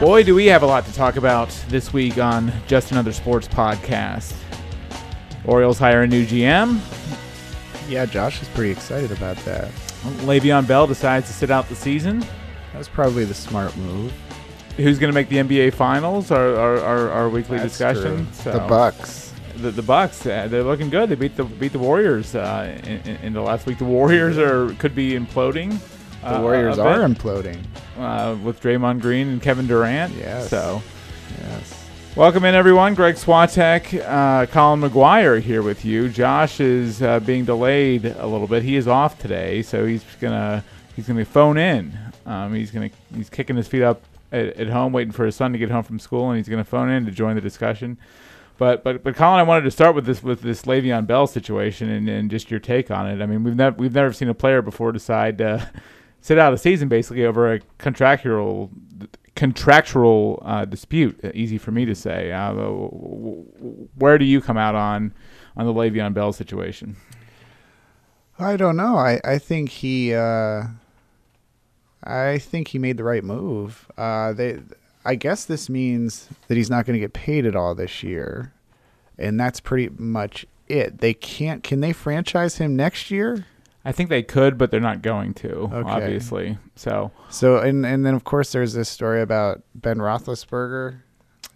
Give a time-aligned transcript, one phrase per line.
[0.00, 3.46] Boy, do we have a lot to talk about this week on Just Another Sports
[3.46, 4.34] Podcast.
[5.44, 6.80] Orioles hire a new GM.
[7.86, 9.70] Yeah, Josh is pretty excited about that.
[10.24, 12.24] Le'Veon Bell decides to sit out the season.
[12.72, 14.10] That's probably the smart move.
[14.78, 16.30] Who's going to make the NBA Finals?
[16.30, 18.26] Our our, our, our weekly That's discussion.
[18.42, 18.52] true.
[18.52, 19.34] the Bucks.
[19.56, 20.24] The, the Bucks.
[20.24, 21.10] Uh, they're looking good.
[21.10, 23.76] They beat the beat the Warriors uh, in, in, in the last week.
[23.76, 25.78] The Warriors are could be imploding.
[26.22, 27.64] The uh, Warriors are imploding.
[27.98, 30.14] uh, with Draymond Green and Kevin Durant.
[30.14, 30.50] Yes.
[30.50, 30.82] So.
[31.42, 31.76] Yes.
[32.16, 32.94] Welcome in, everyone.
[32.94, 36.08] Greg Swatek, uh, Colin McGuire here with you.
[36.08, 38.62] Josh is uh, being delayed a little bit.
[38.64, 40.64] He is off today, so he's gonna
[40.96, 41.96] he's gonna phone in.
[42.26, 45.52] Um, he's gonna he's kicking his feet up at, at home, waiting for his son
[45.52, 47.96] to get home from school, and he's gonna phone in to join the discussion.
[48.58, 51.88] But but but Colin, I wanted to start with this with this Le'Veon Bell situation
[51.88, 53.22] and, and just your take on it.
[53.22, 55.70] I mean, we've never we've never seen a player before decide to
[56.20, 58.70] sit out a season basically over a contractual
[59.34, 61.18] contractual uh, dispute.
[61.24, 62.32] Uh, easy for me to say.
[62.32, 65.14] Uh, where do you come out on
[65.56, 66.96] on the Le'Veon Bell situation?
[68.38, 68.96] I don't know.
[68.96, 70.64] I, I think he uh,
[72.04, 73.90] I think he made the right move.
[73.96, 74.60] Uh, they
[75.04, 78.52] I guess this means that he's not going to get paid at all this year.
[79.18, 80.98] And that's pretty much it.
[80.98, 83.46] They can't can they franchise him next year?
[83.84, 85.50] I think they could, but they're not going to.
[85.52, 85.88] Okay.
[85.90, 91.00] Obviously, so So and and then of course there's this story about Ben Roethlisberger.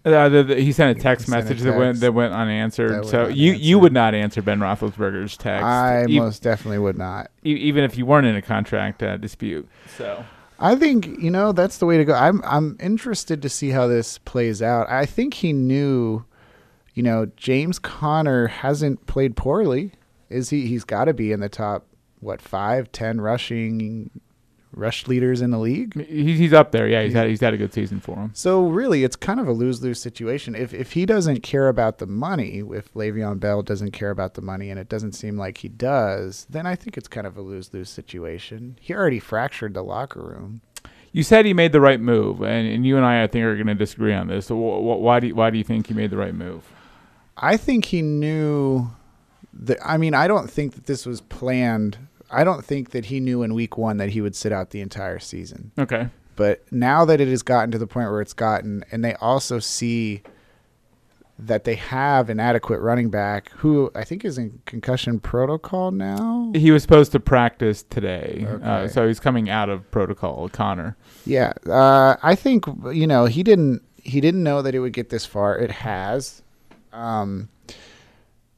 [0.06, 2.90] uh, the, the, he sent a text sent a message that went that went unanswered.
[2.90, 7.30] That so you you would not answer Ben Roethlisberger's text, I most definitely would not.
[7.44, 9.68] e- even if you weren't in a contract uh, dispute.
[9.96, 10.24] So
[10.58, 12.14] I think you know that's the way to go.
[12.14, 14.88] I'm I'm interested to see how this plays out.
[14.88, 16.24] I think he knew,
[16.94, 19.92] you know, James Conner hasn't played poorly.
[20.30, 20.66] Is he?
[20.66, 21.86] He's got to be in the top
[22.24, 24.10] what five, ten rushing
[24.72, 25.94] rush leaders in the league.
[26.06, 26.88] he's up there.
[26.88, 28.30] Yeah, he's had he's had a good season for him.
[28.34, 30.54] So really, it's kind of a lose lose situation.
[30.54, 34.42] If if he doesn't care about the money, if Le'Veon Bell doesn't care about the
[34.42, 37.42] money, and it doesn't seem like he does, then I think it's kind of a
[37.42, 38.76] lose lose situation.
[38.80, 40.60] He already fractured the locker room.
[41.12, 43.54] You said he made the right move, and, and you and I, I think, are
[43.54, 44.46] going to disagree on this.
[44.46, 46.64] So wh- wh- why do you, why do you think he made the right move?
[47.36, 48.90] I think he knew
[49.52, 49.78] that.
[49.84, 51.98] I mean, I don't think that this was planned.
[52.34, 54.80] I don't think that he knew in week one that he would sit out the
[54.80, 55.72] entire season.
[55.78, 56.08] Okay.
[56.36, 59.60] But now that it has gotten to the point where it's gotten, and they also
[59.60, 60.22] see
[61.38, 66.52] that they have an adequate running back who I think is in concussion protocol now.
[66.54, 70.48] He was supposed to practice today, uh, so he's coming out of protocol.
[70.48, 70.96] Conner.
[71.26, 75.10] Yeah, uh, I think you know he didn't he didn't know that it would get
[75.10, 75.58] this far.
[75.58, 76.42] It has,
[76.92, 77.48] um,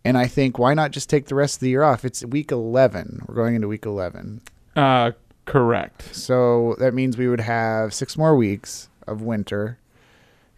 [0.07, 2.05] and I think why not just take the rest of the year off?
[2.05, 3.23] It's week eleven.
[3.27, 4.41] We're going into week eleven,
[4.75, 5.13] Uh,
[5.45, 6.15] correct.
[6.15, 9.79] so that means we would have six more weeks of winter,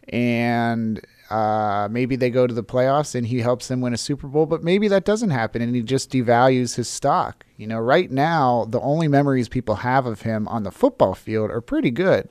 [0.08, 1.00] and
[1.30, 4.46] uh, maybe they go to the playoffs and he helps them win a Super Bowl.
[4.46, 7.44] But maybe that doesn't happen, and he just devalues his stock.
[7.56, 11.50] You know, right now the only memories people have of him on the football field
[11.50, 12.28] are pretty good.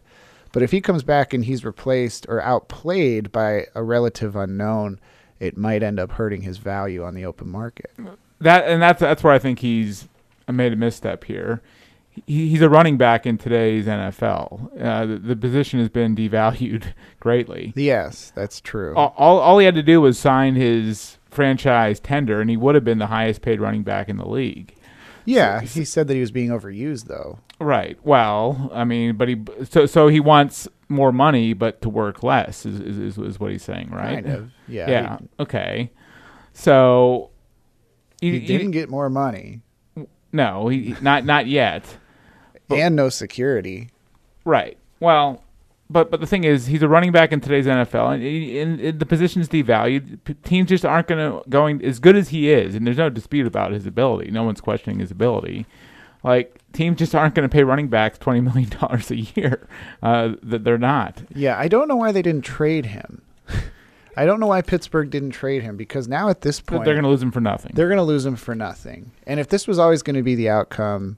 [0.53, 4.99] But if he comes back and he's replaced or outplayed by a relative unknown,
[5.39, 7.91] it might end up hurting his value on the open market.
[8.39, 10.07] That and that's that's where I think he's
[10.51, 11.61] made a misstep here.
[12.25, 14.81] He, he's a running back in today's NFL.
[14.81, 17.73] Uh, the, the position has been devalued greatly.
[17.75, 18.95] Yes, that's true.
[18.95, 22.75] all, all all he had to do was sign his franchise tender, and he would
[22.75, 24.73] have been the highest paid running back in the league.
[25.25, 27.39] yeah, he said that he was being overused, though.
[27.59, 27.97] Right.
[28.03, 32.65] Well, I mean, but he so so he wants more money, but to work less
[32.65, 34.23] is is, is, what he's saying, right?
[34.23, 34.51] Kind of.
[34.67, 34.89] Yeah.
[34.89, 35.17] Yeah.
[35.39, 35.91] Okay.
[36.53, 37.31] So
[38.21, 39.61] He, he didn't get more money
[40.31, 41.97] no, he not not yet.
[42.69, 43.89] and no security.
[44.45, 44.77] Right.
[44.99, 45.43] Well,
[45.89, 48.79] but but the thing is, he's a running back in today's NFL, and, he- and,
[48.79, 50.19] and the position's devalued.
[50.25, 53.09] P- teams just aren't going to going as good as he is, and there's no
[53.09, 54.31] dispute about his ability.
[54.31, 55.65] No one's questioning his ability.
[56.27, 59.67] Like teams just aren't going to pay running backs twenty million dollars a year.
[60.03, 61.21] Uh, that they're not.
[61.33, 63.21] Yeah, I don't know why they didn't trade him.
[64.15, 67.03] I don't know why Pittsburgh didn't trade him because now at this point They're going
[67.03, 67.73] to lose him for nothing.
[67.75, 69.11] they're going to lose him for nothing.
[69.27, 71.17] And if this was always going to be the outcome,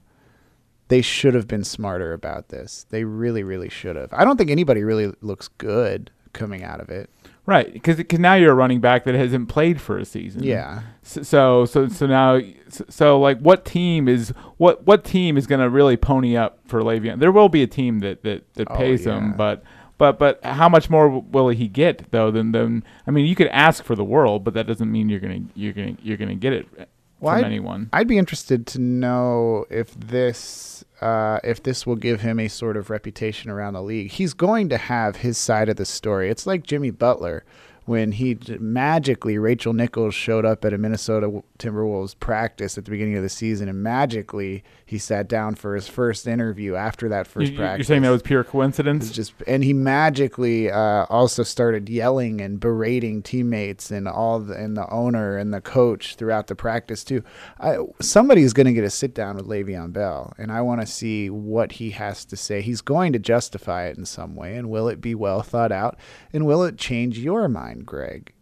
[0.88, 2.84] they should have been smarter about this.
[2.90, 4.12] They really, really should have.
[4.12, 7.08] I don't think anybody really looks good coming out of it.
[7.46, 10.44] Right, because now you're a running back that hasn't played for a season.
[10.44, 10.82] Yeah.
[11.02, 12.38] So so so, now
[12.68, 16.60] so, so like what team is what what team is going to really pony up
[16.66, 17.18] for Le'Veon?
[17.18, 19.18] There will be a team that that, that Oh, pays yeah.
[19.18, 19.64] him, but
[19.98, 22.30] but but how much more will he get though?
[22.30, 25.20] Than than I mean, you could ask for the world, but that doesn't mean you're
[25.20, 26.68] gonna you're gonna you're gonna get it.
[26.78, 26.84] Eh,
[27.18, 27.90] well, from I'd- anyone.
[27.92, 32.76] I'd be interested to know if this uh, if this will give him a sort
[32.76, 34.10] of reputation around the league.
[34.10, 36.30] He's going to have his side of the story.
[36.30, 37.44] It's like Jimmy Butler
[37.86, 43.16] when he magically Rachel Nichols showed up at a Minnesota Timberwolves practice at the beginning
[43.16, 47.52] of the season, and magically he sat down for his first interview after that first
[47.52, 47.86] you- practice.
[47.86, 49.12] You're saying that was pure coincidence?
[49.12, 54.76] just and he magically uh, also started yelling and berating teammates and all the, and
[54.76, 57.22] the owner and the coach throughout the practice too.
[57.60, 60.88] I, somebody's going to get a sit down with Le'Veon Bell, and I want to
[60.88, 62.60] see what he has to say.
[62.60, 66.00] He's going to justify it in some way, and will it be well thought out?
[66.32, 68.32] And will it change your mind, Greg?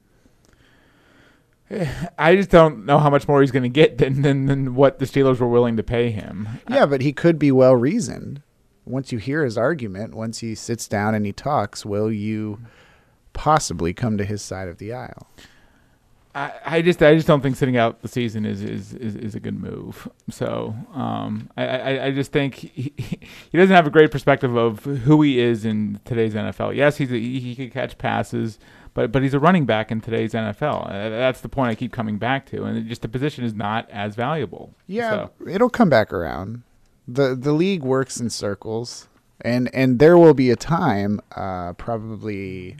[2.18, 4.98] I just don't know how much more he's going to get than, than than what
[4.98, 6.48] the Steelers were willing to pay him.
[6.68, 8.42] Yeah, but he could be well reasoned.
[8.84, 12.60] Once you hear his argument, once he sits down and he talks, will you
[13.34, 15.28] possibly come to his side of the aisle?
[16.34, 19.34] I, I just I just don't think sitting out the season is is, is, is
[19.34, 20.08] a good move.
[20.30, 24.84] So um, I, I, I just think he, he doesn't have a great perspective of
[24.84, 26.76] who he is in today's NFL.
[26.76, 28.58] Yes, he's a, he, he can catch passes,
[28.98, 30.90] but but he's a running back in today's NFL.
[30.90, 33.88] Uh, that's the point I keep coming back to, and just the position is not
[33.90, 34.74] as valuable.
[34.88, 36.64] Yeah, So, it'll come back around.
[37.06, 39.06] the The league works in circles,
[39.40, 42.76] and and there will be a time, uh, probably,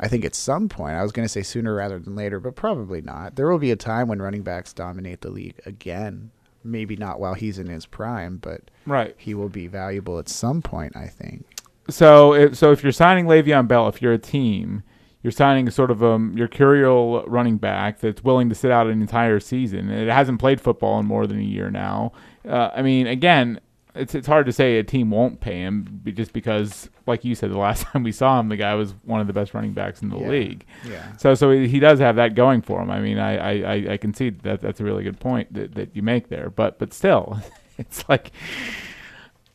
[0.00, 0.94] I think at some point.
[0.94, 3.36] I was going to say sooner rather than later, but probably not.
[3.36, 6.30] There will be a time when running backs dominate the league again.
[6.64, 9.14] Maybe not while he's in his prime, but right.
[9.18, 10.96] he will be valuable at some point.
[10.96, 11.44] I think.
[11.90, 14.82] So if, so if you're signing Le'Veon Bell, if you're a team,
[15.22, 19.40] you're signing sort of a mercurial running back that's willing to sit out an entire
[19.40, 19.90] season.
[19.90, 22.12] It hasn't played football in more than a year now.
[22.48, 23.60] Uh, I mean, again,
[23.94, 27.50] it's it's hard to say a team won't pay him just because, like you said,
[27.52, 30.00] the last time we saw him, the guy was one of the best running backs
[30.02, 30.28] in the Yeah.
[30.28, 30.64] league.
[30.88, 31.14] Yeah.
[31.18, 32.90] So so he does have that going for him.
[32.90, 35.74] I mean, I I, I, I can see that that's a really good point that,
[35.74, 36.48] that you make there.
[36.50, 37.38] But but still,
[37.78, 38.32] it's like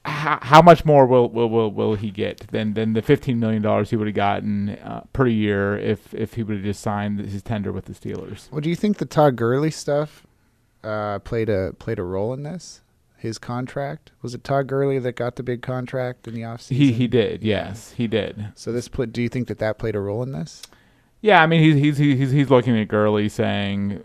[0.08, 3.62] how, how much more will, will will will he get than than the fifteen million
[3.62, 7.20] dollars he would have gotten uh, per year if if he would have just signed
[7.20, 8.52] his tender with the Steelers?
[8.52, 10.26] Well, do you think the Todd Gurley stuff
[10.84, 12.82] uh, played a played a role in this?
[13.18, 16.76] His contract was it Todd Gurley that got the big contract in the offseason?
[16.78, 18.48] He he did, yes, he did.
[18.56, 19.12] So this put.
[19.12, 20.62] Do you think that that played a role in this?
[21.22, 24.04] Yeah, I mean he's he's he's he's looking at Gurley saying,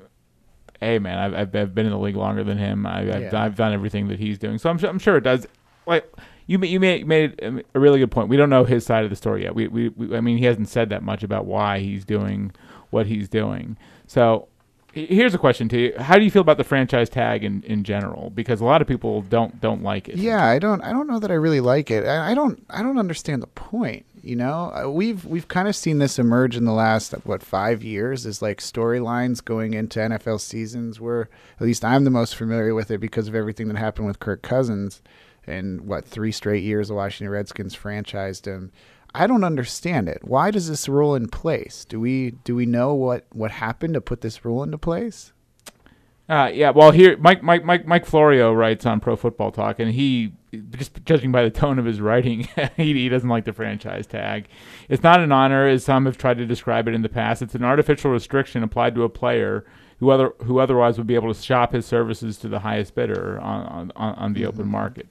[0.80, 2.86] "Hey man, I've I've, I've been in the league longer than him.
[2.86, 3.42] I, I've Yeah.
[3.44, 5.46] I've done everything that he's doing." So I'm sure I'm sure it does.
[5.86, 6.10] Like
[6.46, 7.40] you you made made
[7.74, 8.28] a really good point.
[8.28, 9.54] We don't know his side of the story yet.
[9.54, 12.52] We, we we I mean he hasn't said that much about why he's doing
[12.90, 13.76] what he's doing.
[14.06, 14.48] So
[14.92, 17.82] here's a question to you: How do you feel about the franchise tag in, in
[17.84, 18.30] general?
[18.30, 20.16] Because a lot of people don't don't like it.
[20.16, 20.82] Yeah, I don't.
[20.82, 22.04] I don't know that I really like it.
[22.04, 22.64] I, I don't.
[22.70, 24.04] I don't understand the point.
[24.24, 27.82] You know, Uh, we've we've kind of seen this emerge in the last what five
[27.82, 31.00] years is like storylines going into NFL seasons.
[31.00, 31.28] Where
[31.58, 34.42] at least I'm the most familiar with it because of everything that happened with Kirk
[34.42, 35.02] Cousins,
[35.46, 38.72] and what three straight years the Washington Redskins franchised him.
[39.14, 40.20] I don't understand it.
[40.22, 41.84] Why does this rule in place?
[41.84, 45.32] Do we do we know what what happened to put this rule into place?
[46.28, 49.90] Uh, yeah, well, here Mike Mike Mike Mike Florio writes on Pro Football Talk, and
[49.90, 50.32] he
[50.70, 54.48] just judging by the tone of his writing, he, he doesn't like the franchise tag.
[54.88, 57.42] It's not an honor, as some have tried to describe it in the past.
[57.42, 59.66] It's an artificial restriction applied to a player
[59.98, 63.38] who other who otherwise would be able to shop his services to the highest bidder
[63.40, 65.08] on on, on the open market.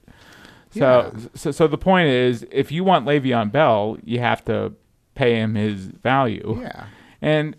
[0.72, 1.26] So, Yeah.
[1.34, 4.72] so so the point is, if you want Le'Veon Bell, you have to
[5.14, 6.84] pay him his value Yeah.
[7.20, 7.54] and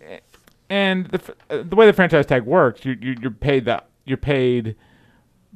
[0.68, 4.16] and the uh, the way the franchise tag works, you you- you're paid the you're
[4.18, 4.74] paid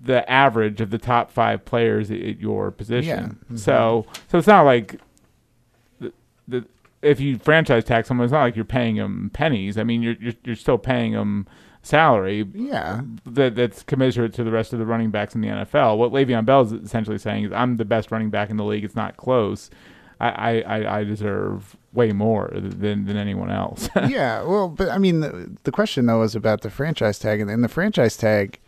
[0.00, 3.38] the average of the top five players at, your position.
[3.50, 3.54] Yeah.
[3.56, 3.58] Mhm.
[3.58, 5.00] So so it's not like
[6.00, 6.12] the,
[6.46, 6.64] the
[7.02, 9.76] if you franchise tag someone, it's not like you're paying them pennies.
[9.78, 11.46] I mean, you're you're, you're still paying them
[11.88, 13.00] salary Yeah.
[13.24, 15.96] that that's commensurate to the rest of the running backs in the NFL.
[15.96, 18.84] What Le'Veon Bell is essentially saying is, I'm the best running back in the league.
[18.84, 19.70] It's not close.
[20.20, 23.88] I I, I, deserve way more than than anyone else.
[24.08, 27.50] yeah, well, but I mean, the, the question though is about the franchise tag, and,
[27.50, 28.58] and the franchise tag,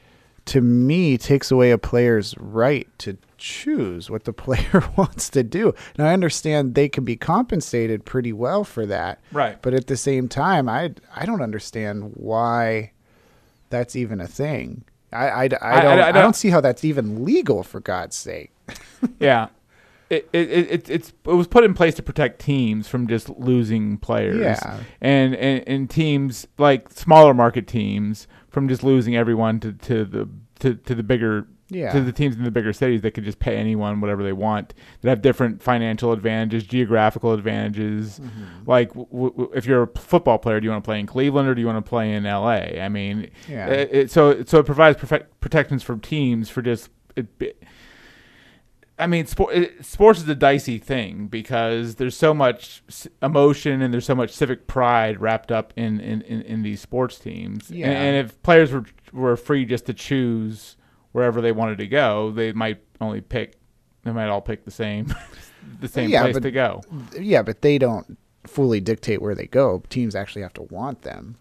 [0.46, 5.74] to me, takes away a player's right to choose what the player wants to do.
[5.98, 9.60] Now, I understand they can be compensated pretty well for that, right.
[9.60, 12.92] but at the same time, I I don't understand why
[13.70, 14.84] that's even a thing.
[15.12, 17.80] I I, I, don't, I- I, I don't, don't- see how that's even legal for
[17.80, 18.52] God's sake.
[19.20, 19.48] yeah.
[20.08, 23.28] It, it, it, it, it's, it was put in place to protect teams from just
[23.28, 24.40] losing players.
[24.40, 24.80] Yeah.
[25.00, 30.28] And, and, and teams, like smaller market teams, from just losing everyone to, to, the,
[30.58, 31.92] to, to the bigger Yeah.
[31.92, 34.74] to the teams in the bigger cities that could just pay anyone whatever they want
[35.02, 38.68] that have different financial advantages geographical advantages Mm-hmm.
[38.68, 41.48] like w- w- if you're a football player do you want to play in cleveland
[41.48, 43.66] or do you want to play in la i mean Yeah.
[43.68, 47.52] it, it- so so it provides perfect protections for teams for just it, be-
[48.98, 52.82] I mean, sport, it, sports is a dicey thing because there's so much
[53.22, 57.18] emotion and there's so much civic pride wrapped up in, in, in, in these sports
[57.18, 57.70] teams.
[57.70, 57.86] Yeah.
[57.86, 60.76] And, and if players were were free just to choose
[61.12, 63.54] wherever they wanted to go, they might only pick.
[64.04, 65.12] They might all pick the same,
[65.80, 66.82] the same Yeah, place but- to go.
[67.18, 69.82] Yeah, but they don't fully dictate where they go.
[69.90, 71.36] Teams actually have to want them.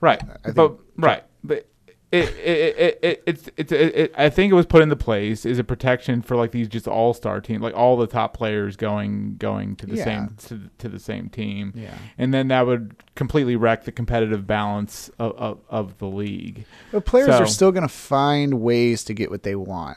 [0.00, 0.20] Right.
[0.54, 1.22] But right.
[1.44, 1.68] But
[2.12, 5.46] it, it, it, it, it's it's it, it, I think it was put into place
[5.46, 8.76] as a protection for like these just all star teams, like all the top players
[8.76, 10.04] going going to the Yeah.
[10.04, 11.72] same to, to the same team.
[11.74, 11.94] Yeah.
[12.18, 16.66] And then that would completely wreck the competitive balance of, of, of the league.
[16.92, 19.96] But players So- are still going to find ways to get what they want.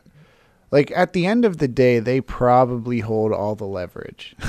[0.72, 4.36] Like at the end of the day, they probably hold all the leverage.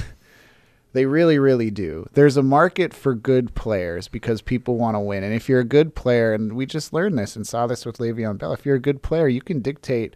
[0.97, 2.07] they really, really do.
[2.15, 5.23] There's a market for good players because people want to win.
[5.23, 7.99] And if you're a good player, and we just learned this and saw this with
[7.99, 10.15] Le'Veon Bell, if you're a good player, you can dictate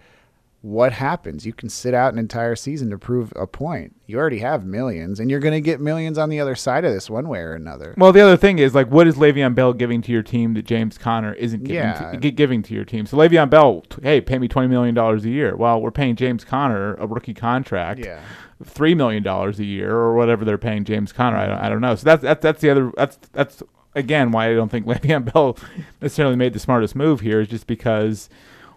[0.63, 1.47] what happens.
[1.47, 3.95] You can sit out an entire season to prove a point.
[4.07, 6.93] You already have millions, and you're going to get millions on the other side of
[6.93, 7.95] this one way or another.
[7.97, 10.67] Well, the other thing is like, what is Le'Veon Bell giving to your team that
[10.67, 12.13] James Conner isn't giving, Yeah.
[12.13, 13.07] to, giving to your team?
[13.07, 15.57] So Le'Veon Bell, hey, pay me twenty million dollars a year.
[15.57, 18.01] Well, we're paying James Conner a rookie contract.
[18.01, 18.21] Yeah.
[18.65, 21.37] Three million dollars a year or whatever they're paying James Conner.
[21.37, 21.95] I don't, I don't know.
[21.95, 23.63] So that's that's that's the other that's that's
[23.95, 25.57] again why I don't think Le'Veon Bell
[26.01, 28.29] necessarily made the smartest move here is just because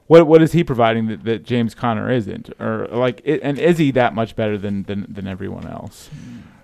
[0.08, 3.78] what what is he providing that, that James Conner isn't or like it, and is
[3.78, 6.10] he that much better than than, than everyone else?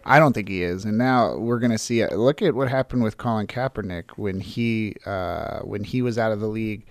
[0.05, 0.85] I don't think he is.
[0.85, 2.01] And now we're going to see.
[2.01, 6.31] uh, Look at what happened with Colin Kaepernick when he uh, when he was out
[6.31, 6.85] of the league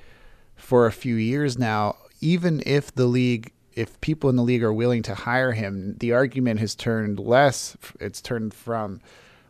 [0.54, 1.97] for a few years now.
[2.20, 6.12] Even if the league, if people in the league are willing to hire him, the
[6.12, 7.76] argument has turned less.
[8.00, 9.00] It's turned from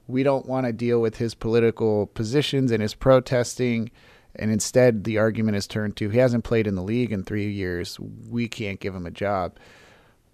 [0.06, 3.90] we don't want to deal with his political positions and his protesting.
[4.36, 7.50] And instead, the argument is turned to he hasn't played in the league in three
[7.50, 7.98] years.
[7.98, 9.56] We can't give him a job.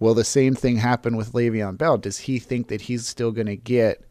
[0.00, 1.96] Will the same thing happen with Le'Veon Bell?
[1.96, 4.04] Does he think that he's still going to get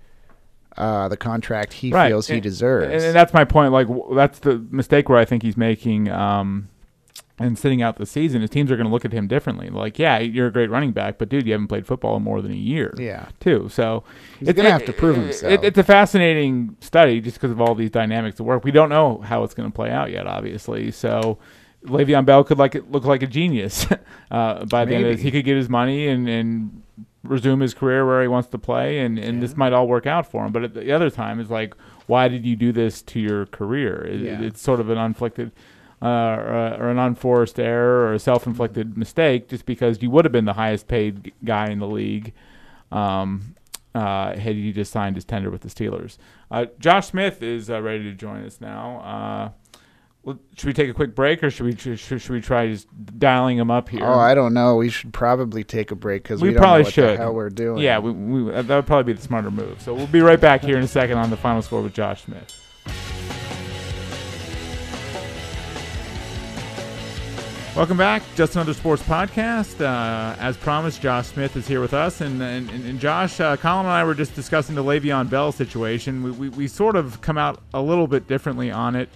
[0.78, 2.94] uh, the contract he feels he deserves?
[2.94, 3.74] And, and that's my point.
[3.74, 6.10] Like that's the mistake where I think he's making.
[6.10, 6.70] Um,
[7.40, 9.70] and sitting out the season, his teams are going to look at him differently.
[9.70, 12.42] Like, yeah, you're a great running back, but dude, you haven't played football in more
[12.42, 12.94] than a year.
[12.98, 13.28] Yeah.
[13.40, 13.70] too.
[13.72, 14.04] So
[14.40, 15.54] He's gonna it- have to prove it- himself.
[15.54, 18.64] It, it's a fascinating study just because of all these dynamics at work.
[18.64, 20.92] We don't know how it's going to play out yet, obviously.
[20.92, 21.40] So
[21.86, 23.88] Le'Veon Bell could like look like a genius
[24.32, 25.22] uh, by the end of this.
[25.22, 26.84] He could get his money and and
[27.24, 30.30] resume his career where he wants to play, and, and this might all work out
[30.30, 30.52] for him.
[30.52, 31.74] But at the other time, it's like,
[32.06, 34.06] why did you do this to your career?
[34.06, 34.42] It, Yeah.
[34.42, 35.52] It's sort of an unflicted.
[36.04, 40.34] Uh, or, or an unforced error or a self-inflicted mistake, just because you would have
[40.34, 42.34] been the highest paid g- guy in the league,
[42.92, 43.56] um,
[43.96, 46.18] uh, had you just signed his tender with the Steelers.
[46.52, 49.00] Uh, Josh Smith is uh, ready to join us now.
[49.00, 49.80] Uh,
[50.24, 52.88] well, should we take a quick break, or should we should, should we try just
[53.20, 54.04] dialing him up here?
[54.06, 54.76] oh, I don't know.
[54.76, 57.18] We should probably take a break because We we, don't probably should.
[57.18, 57.82] hell we're doing.
[57.82, 59.82] Yeah, we, we, that would probably be the smarter move.
[59.82, 62.24] So we'll be right back here in a second on the final score with Josh
[62.24, 62.60] Smith.
[67.76, 69.82] Welcome back, just another sports podcast.
[69.82, 73.88] Uh, as promised, Josh Smith is here with us, and and, and Josh, uh, Colin
[73.88, 76.22] and I were just discussing the Le'Veon Bell situation.
[76.22, 79.10] We, we we sort of come out a little bit differently on it.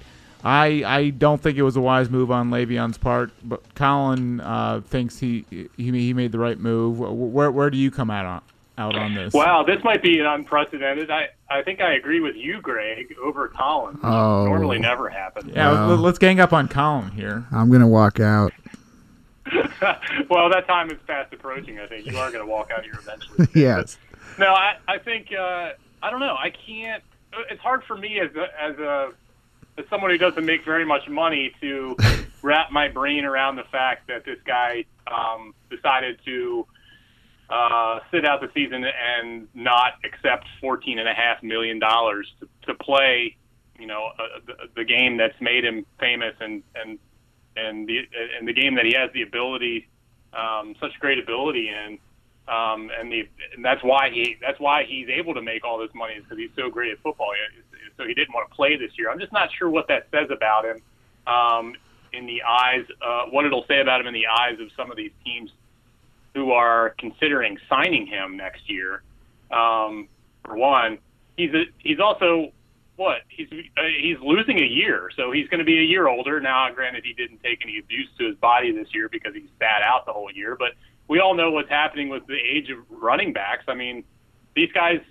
[0.44, 4.82] I I don't think it was a wise move on Le'Veon's part, but Colin uh,
[4.82, 6.98] thinks he, he he made the right move.
[6.98, 8.42] Where where do you come out on
[8.78, 9.34] out on this?
[9.34, 11.10] Wow, this might be an unprecedented.
[11.10, 13.96] I, I think I agree with you, Greg, over Colin.
[13.96, 14.46] which Oh.
[14.46, 15.52] Normally never happens.
[15.56, 15.88] yeah, Wow.
[15.90, 17.46] let- let's gang up on Colin here.
[17.52, 18.54] I'm gonna walk out.
[20.30, 21.80] well, that time is fast approaching.
[21.80, 23.48] I think you are going to walk out here eventually.
[23.56, 23.98] yes.
[24.38, 25.72] No, I, I think uh,
[26.04, 26.36] I don't know.
[26.38, 27.02] I can't.
[27.50, 29.12] It's hard for me as a, as a
[29.78, 31.96] as someone who doesn't make very much money to
[32.42, 36.68] wrap my brain around the fact that this guy um, decided to
[37.50, 42.48] uh, sit out the season and not accept fourteen and a half million dollars to,
[42.68, 43.36] to play.
[43.80, 47.00] You know, uh, the, the game that's made him famous and and
[47.56, 48.00] and the
[48.38, 49.88] and the game that he has the ability,
[50.34, 52.00] um, such great ability in.
[52.48, 55.94] Um, and, the, and that's why he that's why he's able to make all this
[55.94, 57.34] money is because he's so great at football.
[57.98, 59.12] So he didn't want to play this year.
[59.12, 60.82] I'm just not sure what that says about him
[61.27, 61.74] um,
[62.13, 62.86] in the eyes.
[63.01, 65.51] Uh, what it'll say about him in the eyes of some of these teams
[66.38, 69.01] who are considering signing him next year.
[69.50, 70.08] Um,
[70.46, 71.00] for one,
[71.36, 72.51] he's a, he's also
[72.96, 76.39] what he's uh, he's losing a year, so he's going to be a year older
[76.39, 76.72] now.
[76.72, 80.06] Granted, he didn't take any abuse to his body this year because he sat out
[80.06, 80.74] the whole year, but
[81.08, 83.63] we all know what's happening with the age of running backs.
[83.67, 84.03] I mean,
[84.56, 85.01] these guys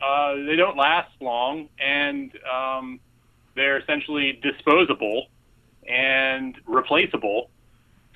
[0.00, 3.00] uh, they don't last long, and um,
[3.56, 5.26] they're essentially disposable
[5.88, 7.50] and replaceable.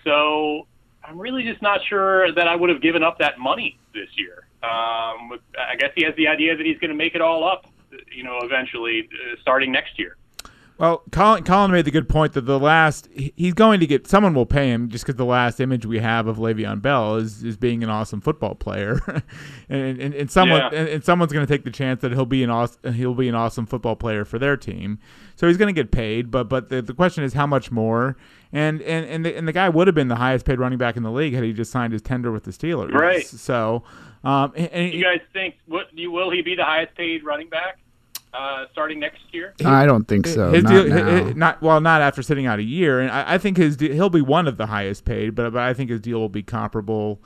[0.05, 0.69] So
[1.05, 4.45] I'm really just not sure that I would have given up that money this year.
[4.63, 7.67] Um, I guess he has the idea that he's going to make it all up,
[8.15, 10.17] you know, eventually uh, starting next year.
[10.77, 14.33] Well, Colin, Colin made the good point that the last he's going to get someone
[14.33, 17.59] will pay him just because the last image we have of Le'Veon Bell is, is
[17.59, 18.99] being an awesome football player,
[19.69, 20.71] and, and, and someone Yeah.
[20.73, 23.29] and, and someone's going to take the chance that he'll be an awesome he'll be
[23.29, 24.99] an awesome football player for their team,
[25.37, 26.31] so he's going to get paid.
[26.31, 28.17] But but the, the question is how much more,
[28.53, 30.97] and and and the, and the guy would have been the highest paid running back
[30.97, 33.27] in the league had he just signed his tender with the Steelers, Right.
[33.27, 33.83] So,
[34.25, 37.49] um, and, and You guys think what you will he be the highest paid running
[37.49, 37.79] back
[38.35, 39.55] uh, starting next year?
[39.65, 40.51] I don't think so.
[40.53, 41.05] his not deal, now.
[41.05, 43.77] hi- hi- not well, not after sitting out a year, and I, I think his
[43.77, 46.29] de- he'll be one of the highest paid, but but I think his deal will
[46.29, 47.21] be comparable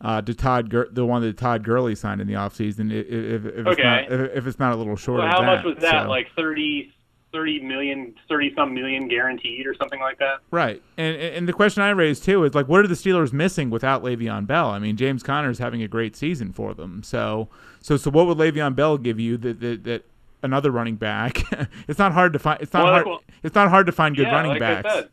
[0.00, 3.46] uh, to Todd Gur- the one that Todd Gurley signed in the offseason if, if,
[3.46, 3.82] if, it's Okay.
[3.84, 5.46] not, if, if it's not a little short Well, of how that.
[5.56, 6.04] much was that?
[6.04, 6.92] so- Like 30,
[7.32, 10.40] 30 million, 30 some million guaranteed or something like that?
[10.50, 13.70] Right, and and the question I raised too is like, what are the Steelers missing
[13.70, 14.68] without Le'Veon Bell?
[14.70, 17.48] I mean, James Conner's having a great season for them, so
[17.80, 20.04] so so what would Le'Veon Bell give you that that, that
[20.42, 21.42] another running back?
[21.88, 22.60] it's not hard to find.
[22.60, 23.06] It's not Well, hard.
[23.06, 25.08] well- it's not hard to find good yeah, running like backs.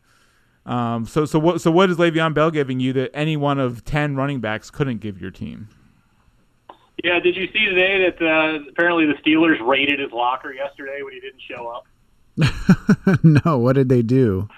[0.66, 3.84] Um, so so what so what is Le'Veon Bell giving you that any one of
[3.84, 5.68] ten running backs couldn't give your team?
[7.02, 11.14] Yeah, did you see today that uh, apparently the Steelers raided his locker yesterday when
[11.14, 11.86] he didn't show up?
[13.22, 14.48] no, what did they do?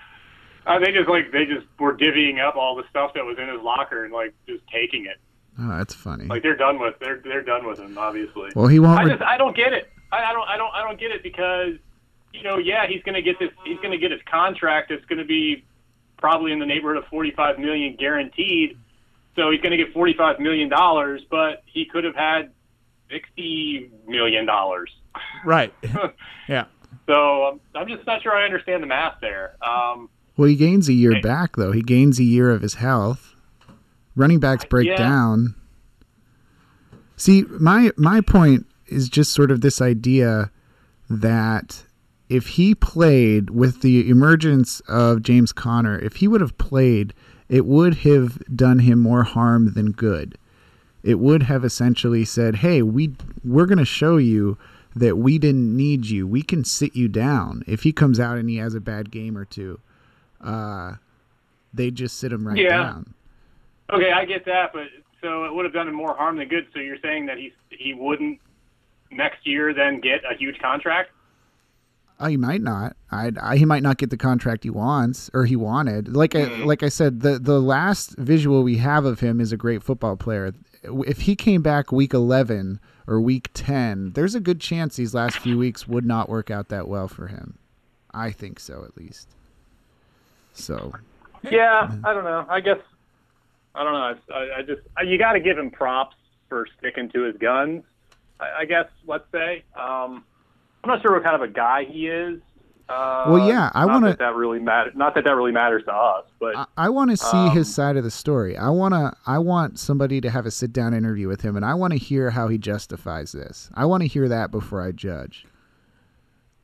[0.67, 3.49] Uh, they just like they just were divvying up all the stuff that was in
[3.49, 5.19] his locker and like just taking it.
[5.59, 6.27] Oh, that's funny.
[6.27, 7.99] Like they're done with they're they're done with him.
[7.99, 8.99] Obviously, well, he won't.
[8.99, 9.91] I just I don't get it.
[10.13, 11.75] I, I don't I don't I don't get it because
[12.33, 14.91] you know yeah he's gonna get this he's gonna get his contract.
[14.91, 15.65] It's gonna be
[16.17, 18.79] probably in the neighborhood of forty five million guaranteed.
[19.35, 22.53] So he's gonna get forty five million dollars, but he could have had
[23.11, 24.91] sixty million dollars.
[25.45, 25.75] Right.
[26.49, 26.67] yeah.
[27.07, 29.57] So um, I'm just not sure I understand the math there.
[29.67, 31.21] Um, well, he gains a year Hey.
[31.21, 31.73] back though.
[31.73, 33.35] He gains a year of his health.
[34.15, 34.97] Running backs break Yeah.
[34.97, 35.55] down.
[37.17, 40.51] See, my my point is just sort of this idea
[41.09, 41.85] that
[42.29, 47.15] if he played with the emergence of James Conner, if he would have played,
[47.49, 50.37] it would have done him more harm than good.
[51.03, 53.15] It would have essentially said, "Hey, we
[53.45, 54.57] we're going to show you
[54.95, 56.27] that we didn't need you.
[56.27, 59.37] We can sit you down." If he comes out and he has a bad game
[59.39, 59.81] or two,
[60.41, 60.95] uh,
[61.75, 62.69] they just sit him right Yeah.
[62.83, 63.15] down.
[63.93, 64.89] okay, I get that, but
[65.21, 66.67] so it would have done him more harm than good.
[66.75, 68.41] So you're saying that he's he wouldn't
[69.11, 71.11] next year then get a huge contract?
[72.21, 72.97] Oh, he might not.
[73.11, 76.15] I, I he might not get the contract he wants or he wanted.
[76.15, 79.57] Like I like I said, the the last visual we have of him is a
[79.57, 80.53] great football player.
[80.83, 85.39] If he came back week eleven or week ten, there's a good chance these last
[85.39, 87.59] few weeks would not work out that well for him.
[88.13, 89.29] I think so, at least.
[90.53, 90.93] So
[91.51, 92.47] Yeah, I don't know.
[92.49, 92.79] I guess
[93.75, 94.35] I don't know.
[94.35, 96.17] I, I just I, you got to give him props
[96.49, 97.85] for sticking to his guns.
[98.41, 99.65] I, I guess let's say.
[99.77, 100.25] Um,
[100.85, 102.41] I'm not sure what kind of a guy he is.
[102.93, 104.91] Uh, Well, yeah, I wanna- that that really matter.
[104.95, 107.73] Not that that really matters to us, but I, I want to see Um, his
[107.73, 108.57] side of the story.
[108.57, 109.13] I want to.
[109.27, 111.99] I want somebody to have a sit down interview with him, and I want to
[111.99, 113.71] hear how he justifies this.
[113.75, 115.47] I want to hear that before I judge.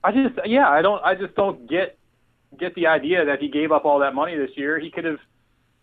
[0.05, 1.97] I just yeah, I don't I just don't get
[2.59, 4.79] get the idea that he gave up all that money this year.
[4.79, 5.19] He could have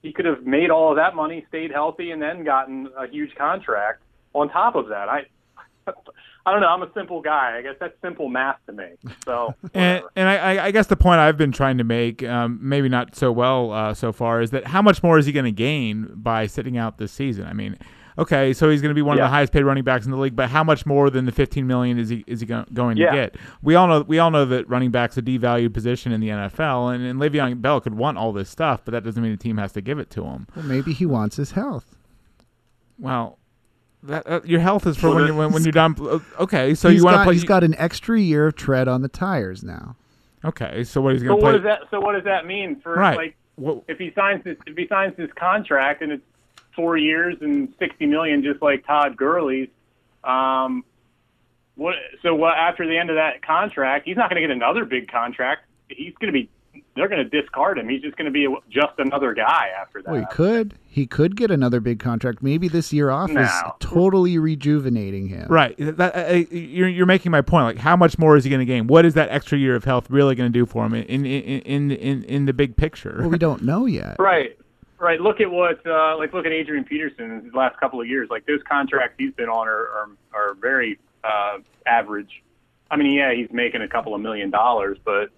[0.02, 3.34] he could have made all of that money, stayed healthy, and then gotten a huge
[3.36, 4.02] contract
[4.34, 5.10] on top of that.
[5.10, 5.26] I
[6.46, 6.68] I don't know.
[6.68, 7.58] I'm a simple guy.
[7.58, 8.86] I guess that's simple math to me.
[9.26, 12.60] So And, and I, I- I guess the point I've been trying to make, um,
[12.62, 15.46] maybe not so well uh, so far, is that how much more is he going
[15.46, 17.46] to gain by sitting out this season?
[17.48, 17.78] I mean,
[18.20, 20.18] okay, so he's going to be one of the highest paid running backs in the
[20.18, 22.98] league, but how much more than the 15 million is he is he go- going
[22.98, 23.10] Yeah.
[23.10, 23.36] to get?
[23.64, 26.94] We all know we all know that running back's a devalued position in the NFL,
[26.94, 29.58] and, and Le'Veon Bell could want all this stuff, but that doesn't mean the team
[29.58, 30.46] has to give it to him.
[30.56, 31.96] Well, maybe he wants his health.
[33.00, 33.40] Well.
[34.08, 35.96] That, uh, your health is for when you're when, when you're done.
[36.00, 37.34] uh, Okay, so he's you want to got, play?
[37.34, 39.96] He's got an extra year of tread on the tires now.
[40.44, 41.58] okay, so what he's so going to what play?
[41.58, 43.18] does that so what does that mean for right.
[43.18, 46.24] like What- if he signs this if he signs his contract and it's
[46.76, 49.70] four years and sixty million just like Todd Gurley's,
[50.24, 50.84] um,
[51.76, 54.86] what so what after the end of that contract he's not going to get another
[54.86, 55.66] big contract.
[55.90, 56.50] He's going to be
[56.96, 57.90] they're going to discard him.
[57.90, 60.12] He's just going to be just another guy after that.
[60.12, 60.76] Well, he could.
[60.88, 62.42] He could get another big contract.
[62.42, 65.48] Maybe this year off is totally rejuvenating him.
[65.50, 65.76] Right.
[65.78, 67.66] That, uh, you're, you're making my point.
[67.66, 68.88] Like, how much more is he going to gain?
[68.88, 71.62] What is that extra year of health really going to do for him in in,
[71.62, 73.18] in in in the big picture?
[73.20, 74.16] Well, we don't know yet.
[74.18, 74.58] Right.
[74.98, 75.20] Right.
[75.20, 78.30] Look at what, uh, like, look at Adrian Peterson in his last couple of years.
[78.30, 82.42] Like, those contracts he's been on are are, are very uh, average.
[82.90, 85.30] I mean, yeah, he's making a couple of million dollars, but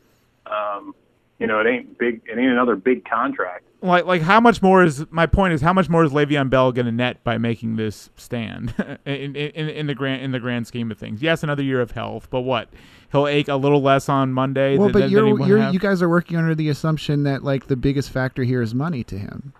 [0.45, 0.93] um,
[1.39, 2.21] you know, it ain't big.
[2.25, 3.63] It ain't another big contract.
[3.81, 6.71] like like how much more is my point is how much more is Le'Veon Bell
[6.71, 8.73] going to net by making this stand
[9.05, 11.21] in, in in the grand in the grand scheme of things?
[11.21, 12.69] Yes, another year of health, but what
[13.11, 14.77] he'll ache a little less on Monday.
[14.77, 17.67] Well, th- but you're would you're you guys are working under the assumption that like
[17.67, 19.53] the biggest factor here is money to him,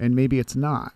[0.00, 0.92] and maybe it's not.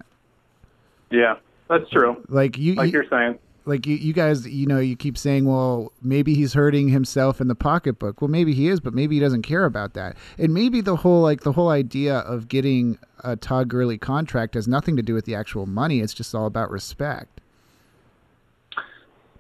[1.10, 1.36] Yeah,
[1.68, 2.22] that's true.
[2.28, 3.38] Like you, Like you you're saying.
[3.68, 7.48] Like you, you guys, you know, you keep saying, well, maybe he's hurting himself in
[7.48, 8.20] the pocketbook.
[8.20, 10.16] Well, maybe he is, but maybe he doesn't care about that.
[10.38, 14.66] And maybe the whole like the whole idea of getting a Todd Gurley contract has
[14.66, 16.00] nothing to do with the actual money.
[16.00, 17.40] It's just all about respect.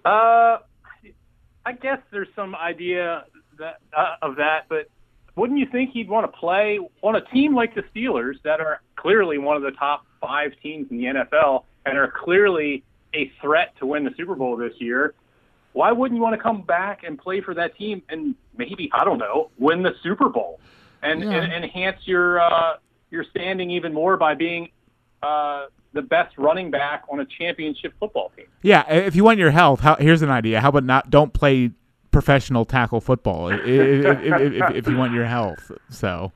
[0.04, 0.58] Uh,
[1.64, 3.24] I guess there's some idea
[3.58, 4.88] that uh, of that, but
[5.36, 8.82] wouldn't you think he'd want to play on a team like the Steelers that are
[8.96, 13.74] clearly one of the top five teams in the NFL and are clearly a threat
[13.78, 15.14] to win the Super Bowl this year?
[15.72, 19.04] Why wouldn't you want to come back and play for that team and maybe I
[19.04, 20.60] don't know win the Super Bowl
[21.02, 21.30] and, Yeah.
[21.32, 22.76] and enhance your uh,
[23.10, 24.70] your standing even more by being
[25.22, 28.46] uh, the best running back on a championship football team?
[28.62, 30.60] yeah, if you want your health, how, here's an idea.
[30.60, 31.70] How about not don't play
[32.10, 35.70] professional tackle football if, if, if, if, if you want your health?
[35.90, 36.32] So.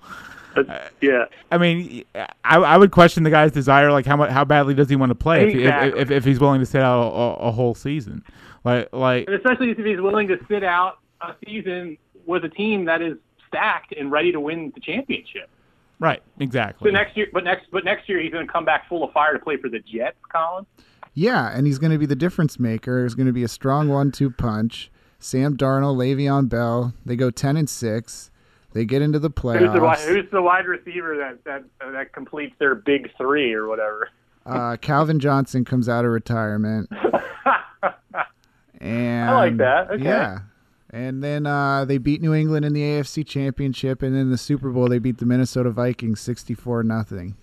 [0.56, 1.24] Uh, uh, yeah.
[1.50, 3.90] I mean, I, I would question the guy's desire.
[3.92, 6.00] Like, how much, how badly does he want to play if, Exactly.
[6.00, 8.24] if, if, if he's willing to sit out a, a, a whole season?
[8.64, 12.84] Like, like And especially if he's willing to sit out a season with a team
[12.86, 13.16] that is
[13.48, 15.48] stacked and ready to win the championship.
[15.98, 16.86] right, Exactly.
[16.86, 16.92] So exactly.
[16.92, 19.32] next year, but next, but next year he's going to come back full of fire
[19.32, 20.66] to play for the Jets, Colin.
[21.14, 23.00] Yeah, and he's going to be the difference maker.
[23.00, 24.90] There's going to be a strong one-two punch.
[25.18, 26.94] Sam Darnold, Le'Veon Bell.
[27.04, 28.30] They go ten and six.
[28.72, 30.06] They get into the Who's the, playoffs.
[30.06, 34.08] who's the wide receiver that that uh, that completes their big three or whatever?
[34.46, 36.90] Uh, Calvin Johnson comes out of retirement.
[38.80, 39.90] And I like that.
[39.92, 40.04] Okay.
[40.04, 40.40] Yeah.
[40.90, 44.70] And then uh, they beat New England in the AFC Championship, and then the Super
[44.70, 47.34] Bowl they beat the Minnesota Vikings sixty-four nothing.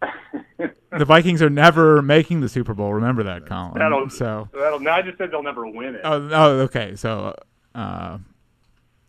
[0.58, 2.92] the Vikings are never making the Super Bowl.
[2.94, 3.78] Remember that, Colin.
[3.78, 6.00] That'll, so, that'll, no, I just said they'll never win it.
[6.04, 6.94] oh, oh, okay.
[6.94, 7.34] So,
[7.74, 8.18] uh,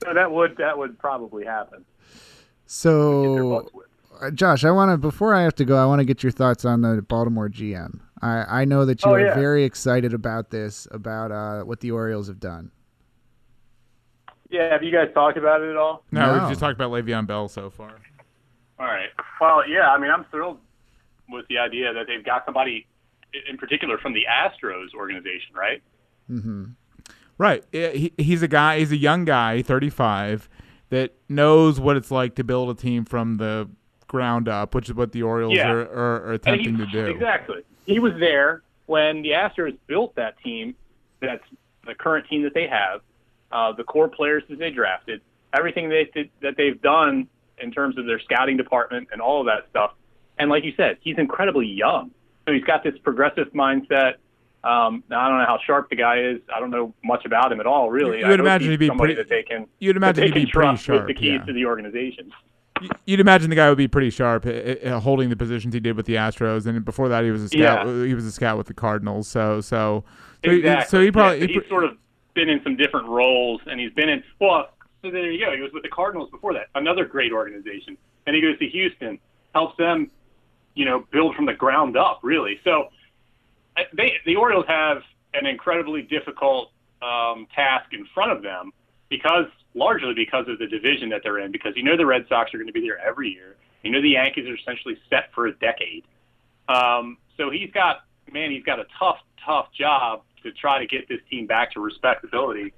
[0.03, 1.83] So that would that would probably happen.
[2.65, 3.89] So, butts whipped.
[4.21, 6.31] uh, Josh, I want to before I have to go, I want to get your
[6.31, 7.99] thoughts on the Baltimore GM.
[8.21, 9.35] I, I know that you Oh, are yeah.
[9.35, 12.71] very excited about this, about uh, what the Orioles have done.
[14.49, 16.03] Yeah, have you guys talked about it at all?
[16.11, 16.39] no, No.
[16.39, 17.91] we've just talked about Le'Veon Bell so far.
[18.79, 19.09] All right.
[19.41, 20.59] Well, yeah, I mean, I'm thrilled
[21.29, 22.87] with the idea that they've got somebody
[23.49, 25.81] in particular from the Astros organization, right?
[26.27, 26.65] hmm
[27.37, 27.63] Right.
[27.71, 28.79] He, he's a guy.
[28.79, 30.49] He's a young guy, 35,
[30.89, 33.69] that knows what it's like to build a team from the
[34.07, 35.69] ground up, which is what the Orioles Yeah.
[35.71, 37.05] are, are, are attempting he- to do.
[37.07, 37.61] Exactly.
[37.85, 40.75] He was there when the Astros built that team.
[41.19, 41.43] That's
[41.85, 43.01] the current team that they have.
[43.51, 45.21] Uh, the core players that they drafted,
[45.53, 47.27] everything they did, that they've done
[47.59, 49.91] in terms of their scouting department and all of that stuff.
[50.37, 52.11] And like you said, he's incredibly young,
[52.45, 54.15] so he's got this progressive mindset.
[54.63, 56.41] Um, now, I don't know how sharp the guy is.
[56.53, 58.19] I don't know much about him at all, really.
[58.19, 59.67] You I would imagine he'd be somebody pretty- that they can.
[59.79, 61.07] You'd imagine he'd be pretty sharp.
[61.07, 61.45] with the keys yeah.
[61.45, 62.31] to the organization.
[63.05, 66.05] You'd imagine the guy would be pretty sharp, uh, holding the positions he did with
[66.05, 67.87] the Astros, and before that he was a scout.
[67.87, 68.05] Yeah.
[68.05, 69.27] He was a scout with the Cardinals.
[69.27, 70.03] So, so,
[70.43, 70.87] so, he, Exactly.
[70.89, 71.97] so he probably Yeah, he he's sort of
[72.35, 74.23] been in some different roles, and he's been in.
[74.39, 74.69] Well,
[75.01, 75.55] so there you go.
[75.55, 77.97] He was with the Cardinals before that, another great organization.
[78.27, 79.17] and he goes to Houston,
[79.55, 80.11] helps them,
[80.75, 82.59] you know, build from the ground up, really.
[82.63, 82.89] So
[83.93, 85.01] they the Orioles have
[85.33, 88.71] an incredibly difficult um, task in front of them
[89.09, 91.51] because largely because of the division that they're in.
[91.51, 93.55] Because you know the Red Sox are going to be there every year.
[93.83, 96.03] You know the Yankees are essentially set for a decade.
[96.67, 101.07] Um, so he's got man, he's got a tough, tough job to try to get
[101.07, 102.73] this team back to respectability.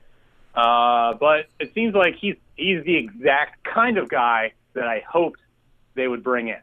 [0.55, 5.39] Uh, but it seems like he's he's the exact kind of guy that I hoped
[5.95, 6.59] they would bring in.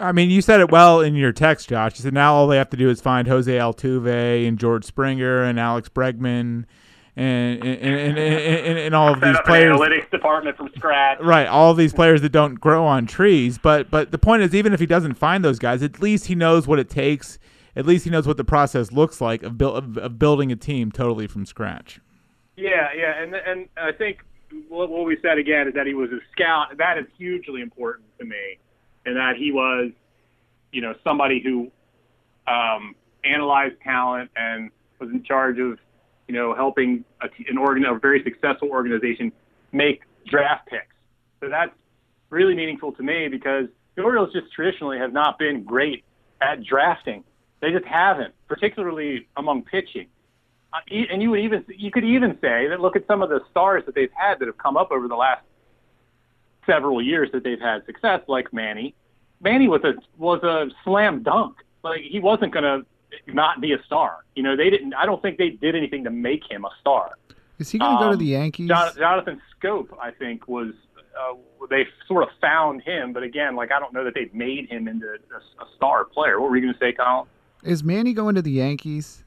[0.00, 1.98] I mean, you said it well in your text, Josh.
[1.98, 5.42] You said now all they have to do is find Jose Altuve and George Springer
[5.42, 6.64] and Alex Bregman
[7.18, 9.76] and and and, and, and, all of these players.
[9.76, 11.18] analytics department from scratch.
[11.20, 14.72] Right, all these players that don't grow on trees, but but the point is, even
[14.72, 17.38] if he doesn't find those guys, at least he knows what it takes.
[17.74, 20.56] At least he knows what the process looks like of, buil- of, of building a
[20.56, 22.00] team totally from scratch.
[22.56, 24.24] Yeah, yeah, and and I think
[24.68, 26.76] what what we said again is that he was a scout.
[26.78, 28.58] That is hugely important to me,
[29.08, 29.90] and that he was,
[30.70, 31.70] you know, somebody who
[32.46, 32.94] um,
[33.24, 35.78] analyzed talent and was in charge of,
[36.26, 39.32] you know, helping a, t- an organ, a very successful organization
[39.72, 40.94] make draft picks.
[41.40, 41.72] So that's
[42.28, 46.04] really meaningful to me because the Orioles just traditionally have not been great
[46.42, 47.24] at drafting.
[47.60, 50.06] They just haven't, particularly among pitching.
[50.70, 53.40] Uh, and you would even you could even say that look at some of the
[53.50, 55.42] stars that they've had that have come up over the last
[56.68, 58.94] several years that they've had success, like Manny.
[59.40, 61.56] Manny was a was a slam dunk.
[61.82, 64.24] Like he wasn't going to not be a star.
[64.34, 64.94] You know, they didn't.
[64.94, 67.12] I don't think they did anything to make him a star.
[67.58, 68.68] Is he going to go to Um, the Yankees?
[68.68, 70.72] Jon- Jonathan Schoop, I think, was
[71.18, 71.34] uh,
[71.70, 74.86] they sort of found him, but again, like I don't know that they made him
[74.88, 76.40] into a, a star player.
[76.40, 77.26] What were you going to say, Colin?
[77.64, 79.24] Is Manny going to the Yankees?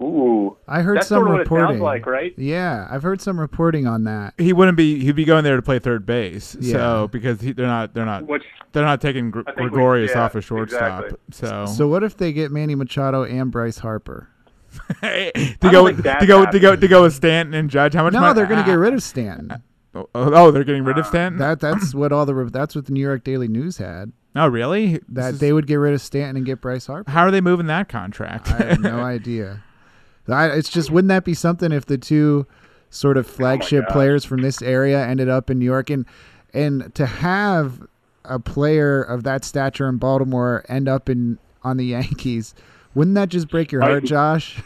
[0.00, 1.64] Ooh, I heard that's some sort of what reporting.
[1.64, 2.32] it sounds like, right?
[2.38, 4.34] Yeah, I've heard some reporting on that.
[4.38, 5.00] He wouldn't be.
[5.04, 6.56] He'd be going there to play third base.
[6.60, 6.72] Yeah.
[6.74, 7.94] So because he, they're not.
[7.94, 8.26] They're not.
[8.26, 11.04] Which They're not taking Gr- I we- Gregorius yeah, off a shortstop.
[11.04, 11.18] exactly.
[11.32, 14.28] So, So what if they get Manny Machado and Bryce Harper?
[15.02, 17.94] to don't go think to go to go to go with Stanton and Judge.
[17.94, 18.12] How much?
[18.12, 19.62] No, money- they're going ah, to get rid of Stanton.
[19.94, 21.38] Oh, oh, they're getting rid of Stanton.
[21.40, 24.12] That that's what all the that's what the New York Daily News had.
[24.36, 24.92] oh, really?
[24.92, 27.10] This That is- they would get rid of Stanton and get Bryce Harper.
[27.10, 28.48] How are they moving that contract?
[28.52, 29.64] I have no idea.
[30.28, 32.46] I, it's just wouldn't that be something if the two
[32.90, 33.92] sort of flagship gosh.
[33.92, 36.06] players from this area ended up in New York and
[36.54, 37.86] and to have
[38.24, 42.54] a player of that stature in Baltimore end up in on the Yankees,
[42.94, 44.04] wouldn't that just break your heart.
[44.04, 44.62] Josh?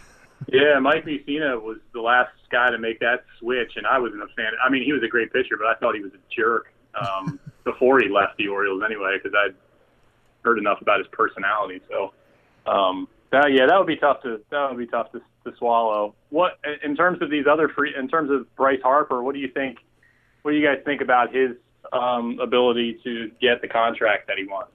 [0.48, 4.28] Yeah, Mike Mussina was the last guy to make that switch, and I wasn't a
[4.34, 4.52] fan.
[4.64, 7.38] I mean, he was a great pitcher, but I thought he was a jerk um,
[7.64, 9.54] before he left the Orioles anyway, because I'd
[10.42, 11.80] heard enough about his personality.
[11.88, 12.12] So,
[12.70, 16.14] um, that, yeah, that would be tough to that would be tough to, to swallow.
[16.30, 19.48] What in terms of these other free, in terms of Bryce Harper, what do you
[19.48, 19.78] think?
[20.42, 21.52] What do you guys think about his
[21.92, 24.72] um, ability to get the contract that he wants?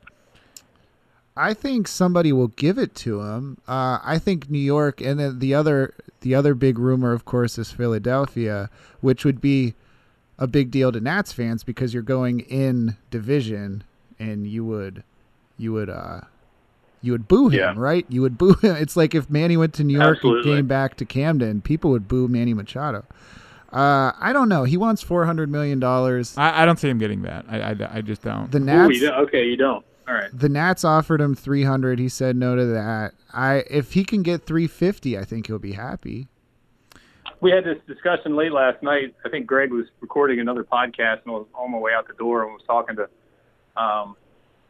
[1.36, 3.60] I think somebody will give it to him.
[3.68, 7.58] Uh, I think New York, and then the other the other big rumor, of course,
[7.58, 8.70] is Philadelphia,
[9.02, 9.76] which would be
[10.40, 13.84] a big deal to Nats fans because you're going in division,
[14.20, 15.04] and you would
[15.58, 16.22] you would uh
[17.02, 17.74] you would boo him, Yeah.
[17.78, 18.06] right?
[18.10, 18.76] You would boo him.
[18.80, 20.52] It's like if Manny went to New York Absolutely.
[20.52, 23.06] and came back to Camden, people would boo Manny Machado.
[23.72, 24.64] Uh, I don't know.
[24.64, 26.38] He wants four hundred million dollars.
[26.38, 27.46] I, I don't see him getting that.
[27.50, 28.50] I, I, I just don't.
[28.52, 28.94] The Ooh, Nats.
[28.96, 29.86] you don't, okay, you don't.
[30.08, 30.30] All right.
[30.34, 32.00] The Nats offered him 300.
[32.00, 33.12] He said no to that.
[33.34, 36.30] I if he can get 350, I think he'll be happy.
[37.42, 39.14] we had this discussion late last night.
[39.26, 42.14] I think Greg was recording another podcast and I was on my way out the
[42.14, 43.10] door and was talking to
[43.82, 44.16] um,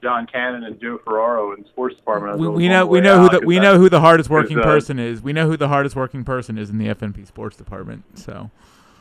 [0.01, 2.39] John Cannon and Joe Ferraro in the sports department.
[2.39, 4.29] We, we know we way know who out the 'cause we know who the hardest
[4.29, 5.21] working uh, person is.
[5.21, 8.03] We know who the hardest working person is in the FNP sports department.
[8.17, 8.51] So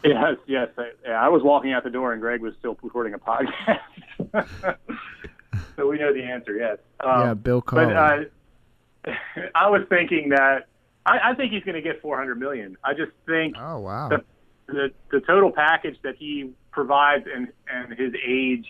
[0.07, 0.69] Yes, yes.
[0.79, 3.81] I, yeah, I was walking out the door and Greg was still recording a podcast.
[5.77, 6.55] so we know the answer.
[6.55, 6.79] Yes.
[7.01, 7.87] Um, yeah, Bill Colley.
[7.87, 9.13] But uh,
[9.55, 10.67] I was thinking that
[11.05, 12.77] I, I think he's going to get 400 million.
[12.85, 14.09] I just think oh wow.
[14.09, 14.25] the,
[14.67, 18.67] the the total package that he provides and and his age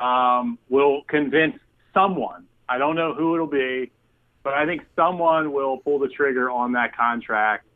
[0.00, 1.56] um, will convince
[1.94, 2.46] someone.
[2.68, 3.90] I don't know who it'll be,
[4.42, 7.66] but I think someone will pull the trigger on that contract.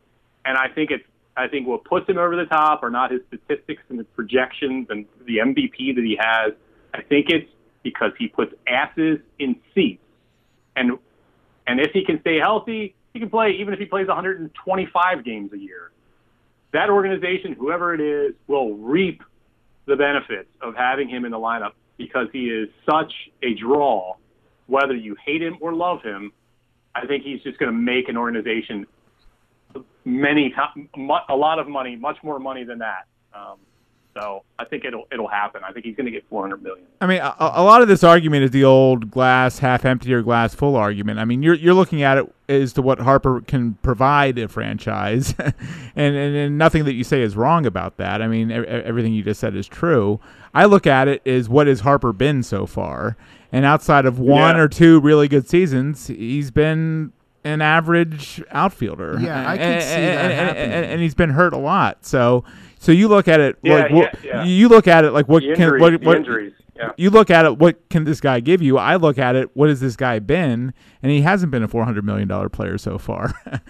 [0.45, 1.03] And I think it's
[1.35, 4.87] I think what puts him over the top are not his statistics and the projections
[4.91, 6.53] and the MVP that he has.
[6.93, 7.49] I think it's
[7.81, 10.03] because he puts asses in seats.
[10.75, 10.99] And
[11.65, 15.53] and if he can stay healthy, he can play even if he plays 125 games
[15.53, 15.93] a year
[16.73, 19.23] that organization, whoever it is, will reap
[19.85, 24.15] the benefits of having him in the lineup because he is such a draw.
[24.67, 26.31] Whether you hate him or love him,
[26.95, 28.85] I think he's just going to make an organization
[30.05, 30.53] many
[31.29, 33.07] a lot of money, much more money than that.
[33.33, 33.57] Um,
[34.13, 35.61] so I think it'll it'll happen.
[35.67, 36.85] I think he's going to get 400 million.
[37.01, 40.21] I mean, a, a lot of this argument is the old glass half empty or
[40.21, 41.19] glass full argument.
[41.19, 45.33] I mean, you're you're looking at it as to what Harper can provide a franchise,
[45.39, 45.55] and,
[46.15, 48.21] and and nothing that you say is wrong about that.
[48.21, 50.19] I mean, e- everything you just said is true.
[50.53, 53.17] I look at it as what has Harper been so far,
[53.51, 54.61] and outside of one Yeah.
[54.61, 57.11] or two really good seasons, he's been
[57.45, 59.17] an average outfielder.
[59.19, 60.71] Yeah, I can and, see and, that and- happening.
[60.71, 62.05] and- and he's been hurt a lot.
[62.05, 62.43] So.
[62.83, 64.43] So you look at it Yeah, like what, yeah, yeah.
[64.43, 66.53] you look at it like what can what, what injuries.
[66.75, 66.91] Yeah.
[66.97, 69.69] you look at it what can this guy give you i look at it what
[69.69, 73.33] has this guy been and he hasn't been a 400 million dollar player so far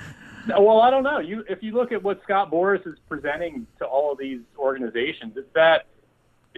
[0.48, 1.20] Well, I don't know.
[1.20, 5.38] You, if you look at what Scott Boras is presenting to all of these organizations,
[5.38, 5.86] it's that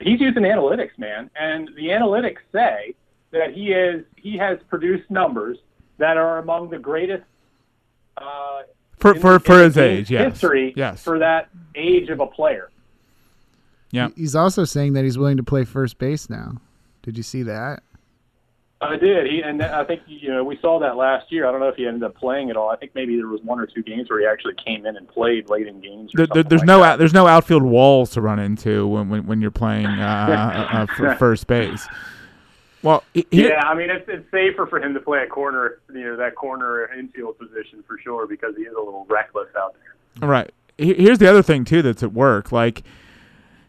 [0.01, 2.95] he's using analytics, man, and the analytics say
[3.29, 5.59] that he is he has produced numbers
[5.99, 7.23] that are among the greatest
[8.17, 8.63] uh,
[8.97, 12.69] for for for his age yes history yes for that age of a player.
[13.91, 14.09] Yeah.
[14.15, 16.53] He's also saying that he's willing to play first base now.
[17.03, 17.81] Did you see that?
[18.81, 19.25] I did.
[19.31, 21.47] He, and I think you know we saw that last year.
[21.47, 22.69] I don't know if he ended up playing at all.
[22.69, 25.07] I think maybe there was one or two games where he actually came in and
[25.07, 26.11] played late in games.
[26.13, 26.93] There, Or there- there's like no that.
[26.93, 30.85] out, there's no outfield walls to run into when when, when you're playing uh, uh,
[30.93, 31.87] for first base.
[32.83, 35.79] Well, he- he- Yeah, I mean it's it's safer for him to play a corner,
[35.93, 39.73] you know, that corner infield position for sure because he is a little reckless out
[40.19, 40.27] there.
[40.29, 40.51] Right.
[40.77, 42.51] He- Here's the other thing too that's at work.
[42.51, 42.83] Like,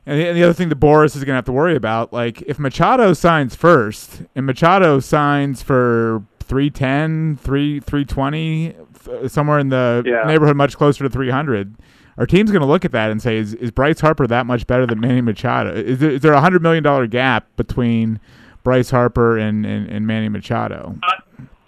[0.08, 2.60] and the, other thing that Boras is going to have to worry about, like, if
[2.60, 8.74] Machado signs first and Machado signs for 310, 3 320,
[9.24, 10.22] f- somewhere in the Yeah.
[10.24, 11.74] neighborhood much closer to 300,
[12.18, 14.66] our team's going to look at that and say, is, is Bryce Harper that much
[14.68, 15.74] better than Manny Machado?
[15.74, 18.20] Is there, is there a $100 million gap between
[18.62, 20.96] Bryce Harper and, and, and Manny Machado?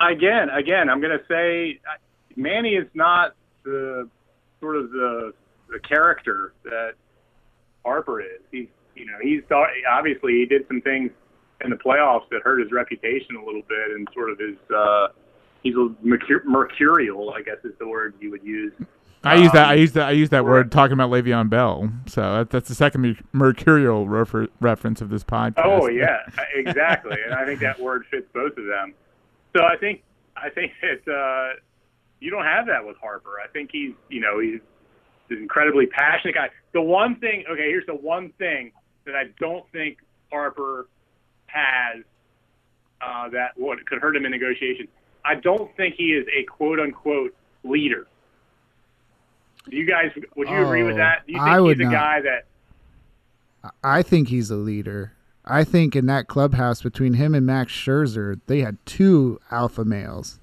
[0.00, 1.96] Again, again, I'm going to say uh,
[2.36, 4.08] Manny is not the
[4.60, 5.32] sort of the
[5.70, 6.92] the character that
[7.84, 8.40] Harper is.
[8.50, 9.42] He's you know he's
[9.90, 11.10] obviously he did some things
[11.64, 15.08] in the playoffs that hurt his reputation a little bit and sort of his uh,
[15.62, 18.72] he's a mercur- mercurial, I guess is the word you would use.
[19.24, 19.66] I use that.
[19.66, 20.08] I Um, use that.
[20.08, 21.90] I use that word talking about Le'Veon Bell.
[22.06, 25.62] So that, that's the second mercurial refer- reference of this podcast.
[25.64, 26.18] Oh yeah,
[26.54, 27.16] exactly.
[27.24, 28.94] and I think that word fits both of them.
[29.56, 30.02] So I think
[30.36, 31.58] I think that uh,
[32.20, 33.34] you don't have that with Harper.
[33.42, 34.60] I think he's you know he's
[35.30, 36.48] an incredibly passionate guy.
[36.72, 38.72] The one thing, okay, here's the one thing
[39.04, 39.98] that I don't think
[40.30, 40.88] Harper
[41.46, 42.02] has
[43.00, 44.88] uh, that what could hurt him in negotiations.
[45.24, 48.06] I don't think he is a quote unquote leader.
[49.70, 51.26] Do you guys would you agree with Oh, that?
[51.26, 51.92] Do you think I would he's a not.
[51.92, 55.12] guy that I think he's a leader.
[55.44, 60.38] I think in that clubhouse between him and Max Scherzer, they had two alpha males.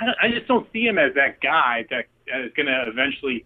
[0.00, 2.06] I, don't- I just don't see him as that guy that
[2.44, 3.44] is going to eventually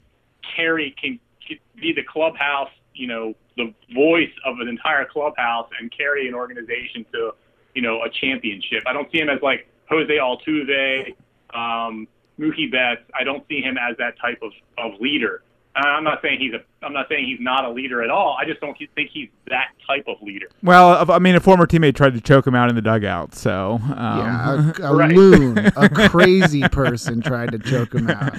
[0.57, 5.91] carry can, can be the clubhouse, you know, the voice of an entire clubhouse and
[5.97, 7.33] carry an organization to,
[7.75, 8.83] you know, a championship.
[8.87, 11.15] I don't see him as like Jose Altuve,
[11.55, 12.07] um,
[12.39, 13.03] Mookie Betts.
[13.19, 15.43] I don't see him as that type of, of leader.
[15.85, 16.65] I'm not saying he's a.
[16.85, 18.37] I'm not saying he's not a leader at all.
[18.41, 20.47] I just don't think he's that type of leader.
[20.63, 23.35] Well, I mean, a former teammate tried to choke him out in the dugout.
[23.35, 25.15] So um, yeah, a, a Right.
[25.15, 28.33] loon, a crazy person tried to choke him out.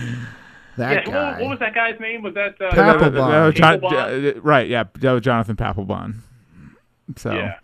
[0.78, 1.12] That yeah.
[1.12, 1.32] guy.
[1.34, 2.22] What, what was that guy's name?
[2.24, 3.20] Was that uh, Papelbon.
[3.50, 4.38] Uh, John- Papelbon?
[4.38, 4.68] uh, right?
[4.68, 6.16] Yeah, that was Jonathan Papelbon.
[7.18, 7.56] So Yeah.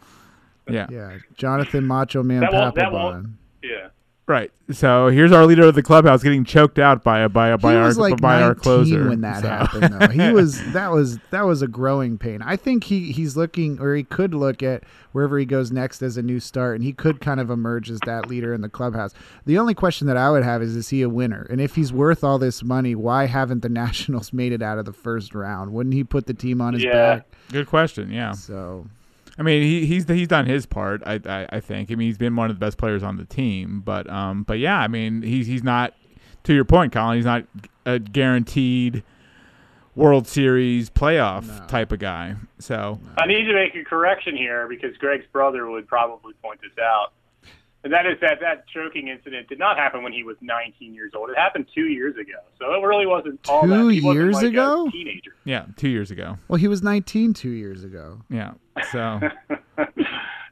[0.70, 3.34] yeah, Yeah, Jonathan Macho Man That won't- that won't- Papelbon.
[3.64, 3.88] Yeah.
[4.28, 4.52] Right.
[4.72, 7.74] So here's our leader of the clubhouse getting choked out by a by a by
[7.74, 10.72] he our was like by 19 our closer when that So- happened though he was
[10.74, 14.34] that was that was a growing pain i think he he's looking or he could
[14.34, 17.50] look at wherever he goes next as a new start and he could kind of
[17.50, 19.14] emerge as that leader in the clubhouse
[19.46, 21.92] the only question that i would have is is he a winner and if he's
[21.92, 25.74] worth all this money why haven't the nationals made it out of the first round
[25.74, 27.16] wouldn't he put the team on his Yeah.
[27.18, 28.10] back Good question.
[28.10, 28.32] Yeah.
[28.32, 28.88] so
[29.38, 31.02] I mean, he, he's he's done his part.
[31.06, 31.92] I, I I think.
[31.92, 33.82] I mean, he's been one of the best players on the team.
[33.84, 35.94] But um, but yeah, I mean, he's he's not.
[36.44, 37.46] To your point, Colin, he's not
[37.86, 39.02] a guaranteed
[39.96, 41.66] World Series playoff No.
[41.68, 42.36] type of guy.
[42.60, 46.72] So I need to make a correction here because Greg's brother would probably point this
[46.84, 47.14] out.
[47.84, 51.12] And that is that that choking incident did not happen when he was 19 years
[51.16, 51.30] old.
[51.30, 52.40] It happened two years ago.
[52.58, 53.76] So it really wasn't all that.
[53.76, 54.90] Two He wasn't years like a ago?
[54.90, 55.36] teenager.
[55.44, 56.38] yeah, two years ago.
[56.48, 58.52] well he was 19 two years ago Yeah.
[58.92, 59.20] So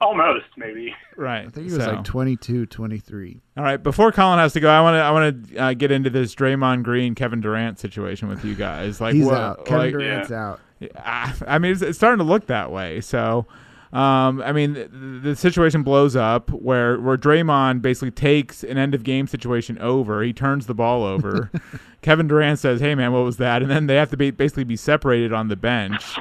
[0.01, 0.95] Almost, maybe.
[1.15, 1.45] right.
[1.45, 1.91] i think he was so.
[1.91, 5.47] like 22 23 All right, before Colin has to go, I want to I want
[5.49, 8.99] to uh, get into this Draymond Green Kevin Durant situation with you guys.
[8.99, 10.59] Like he's what, out kevin like, durant's out
[10.95, 12.99] I I mean, it's, it's starting to look that way.
[13.01, 13.45] So,
[13.93, 14.87] um, I mean, the,
[15.31, 20.23] the situation blows up where where Draymond basically takes an end of game situation over.
[20.23, 21.51] He turns the ball over.
[22.01, 24.63] Kevin Durant says, "Hey, man, what was that?" And then they have to be basically
[24.63, 26.17] be separated on the bench.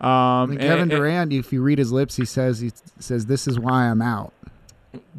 [0.00, 3.26] Um, And and- Kevin and- Durant, if you read his lips, he says he says
[3.26, 4.32] this is why I'm out.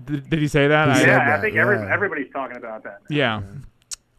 [0.05, 0.87] did, did he say that?
[0.87, 2.99] He I- said yeah, I that, think every, everybody's talking about that.
[3.09, 3.41] Yeah.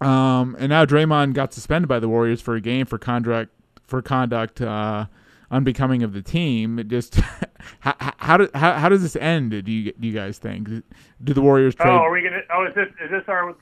[0.00, 3.52] Um, and now Draymond got suspended by the Warriors for a game for conduct
[3.86, 5.06] for conduct uh,
[5.52, 6.78] unbecoming of the team.
[6.78, 7.14] It just
[7.80, 9.50] how, how, do, how how does this end?
[9.50, 10.68] Do you do you guys think?
[10.68, 11.92] Do the Warriors oh, Trade?
[11.92, 12.40] Oh, are we gonna?
[12.52, 13.54] Oh, is this is this our?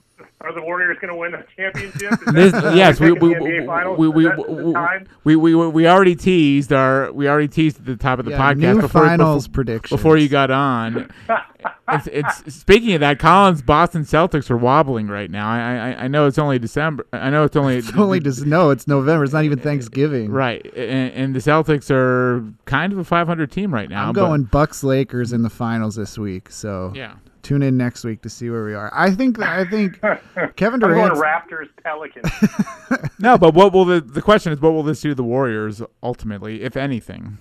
[0.43, 2.19] Are the Warriors going to win the championship?
[2.33, 3.99] This, yes, we we we, taking the NBA finals?
[3.99, 5.09] we, we, that the time?
[5.25, 8.33] we, we, we, we already teased our we already teased at the top of the
[8.33, 11.11] Yeah, podcast new before, finals before, predictions before you got on.
[11.89, 15.49] it's, it's speaking of that, Colin's Boston Celtics are wobbling right now.
[15.51, 17.07] I, I I know it's only December.
[17.13, 18.71] I know it's only It's only just no.
[18.71, 19.25] It's November.
[19.25, 20.31] It's not even eh, eh, Thanksgiving.
[20.31, 24.09] Right, and, and the Celtics are kind of a 500 team right now.
[24.09, 26.51] I'm but- going Bucks Lakers in the finals this week.
[26.51, 28.91] So yeah, Tune in next week to see where we are.
[28.95, 30.01] I think I think
[30.57, 31.15] Kevin Durant.
[31.15, 32.31] Raptors Pelicans.
[33.19, 35.83] No, but what will the the question is what will this do to the Warriors
[36.03, 37.39] ultimately, if anything?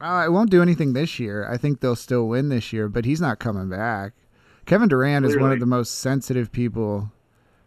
[0.00, 1.46] Uh, it won't do anything this year.
[1.48, 4.12] I think they'll still win this year, but he's not coming back.
[4.66, 7.10] Kevin Durant is one of the most sensitive people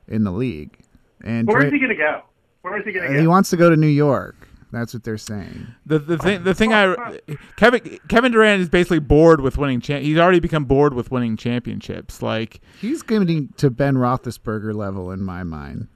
[0.08, 0.78] in the league,
[1.24, 2.22] and Where Dra- is he going to go?
[2.62, 4.48] Where is he going to and he wants to go to New York.
[4.74, 5.67] That's what they're saying.
[5.86, 7.19] The the thing the thing I
[7.57, 9.80] Kevin Kevin Durant is basically bored with winning.
[9.80, 12.21] Cha- he's already become bored with winning championships.
[12.21, 15.88] Like He's getting to Ben Roethlisberger level in my mind.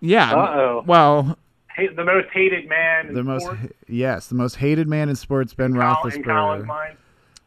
[0.00, 0.82] yeah, Uh-oh.
[0.86, 1.38] well
[1.76, 5.14] Hate- the most hated man in The most sports, yes, the most hated man in
[5.16, 6.96] sports, Ben Col- in Colin's Roethlisberger.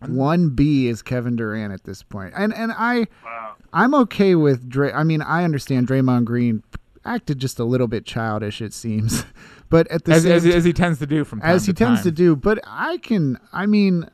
[0.07, 3.55] One B is Kevin Durant at this point, and and I Wow.
[3.73, 4.91] I'm okay with Dray.
[4.91, 6.63] I mean, I understand Draymond Green
[7.05, 9.25] acted just a little bit childish, it seems,
[9.71, 11.71] but at the as, same as, as he tends to do from time as he
[11.73, 12.35] to tends to do.
[12.35, 14.07] But I can, I mean,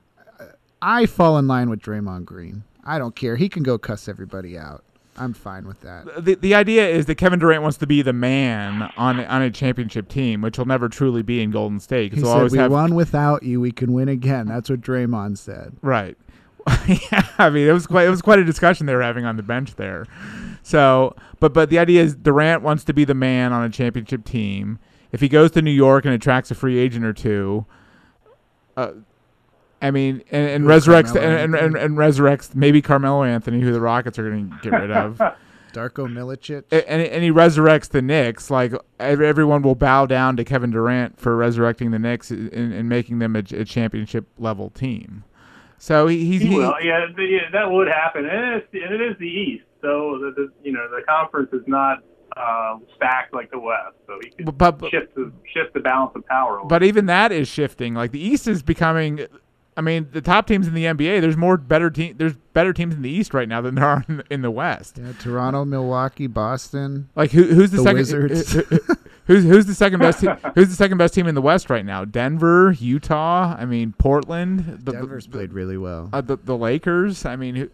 [0.81, 2.63] I fall in line with Draymond Green.
[2.85, 3.35] I don't care.
[3.35, 4.83] He can go cuss everybody out.
[5.17, 6.23] I'm fine with that.
[6.23, 9.49] the the idea is that Kevin Durant wants to be the man on on a
[9.49, 12.13] championship team, which he'll never truly be in Golden State.
[12.13, 13.59] He said, "We have won without you.
[13.59, 15.75] We can win again." That's what Draymond said.
[15.81, 16.15] Right.
[16.87, 19.37] yeah, I mean, it was quite it was quite a discussion they were having on
[19.37, 20.05] the bench there.
[20.61, 24.23] So, but but the idea is Durant wants to be the man on a championship
[24.23, 24.77] team.
[25.11, 27.65] If he goes to New York and attracts a free agent or two,
[28.75, 28.91] uh,
[29.81, 33.79] I mean, and, and resurrects and, and, and, and resurrects maybe Carmelo Anthony, who the
[33.79, 35.17] Rockets are going to get rid of,
[35.73, 36.63] Darko Milicic.
[36.71, 38.49] And, and he resurrects the Knicks.
[38.49, 43.19] Like everyone will bow down to Kevin Durant for resurrecting the Knicks and, and making
[43.19, 45.23] them a, a championship level team.
[45.77, 46.73] So he, he's He he, will.
[46.81, 50.51] Yeah, yeah, that would happen, and it's, and it is the East, so the, the
[50.63, 51.99] you know the conference is not
[52.37, 56.11] uh, stacked like the West, so he can but, but shift the shift the balance
[56.15, 56.59] of power.
[56.59, 56.67] over.
[56.67, 57.93] But even that is shifting.
[57.93, 59.25] Like the East is becoming.
[59.75, 61.21] I mean, the top teams in the NBA.
[61.21, 62.15] There's more better team.
[62.17, 64.97] There's better teams in the East right now than there are in, in the West.
[64.97, 67.09] yeah, Toronto, Milwaukee, Boston.
[67.15, 67.97] Like who, who's the, The second?
[67.97, 68.53] Wizards.
[68.53, 68.79] who- who-
[69.27, 70.21] who's who's the second best?
[70.21, 72.05] Te- who's the second best team in the West right now?
[72.05, 73.55] Denver, Utah.
[73.59, 74.79] I mean, Portland.
[74.83, 76.09] The, Denver's the, played really well.
[76.13, 77.25] uh, the, the Lakers.
[77.25, 77.69] I mean, who,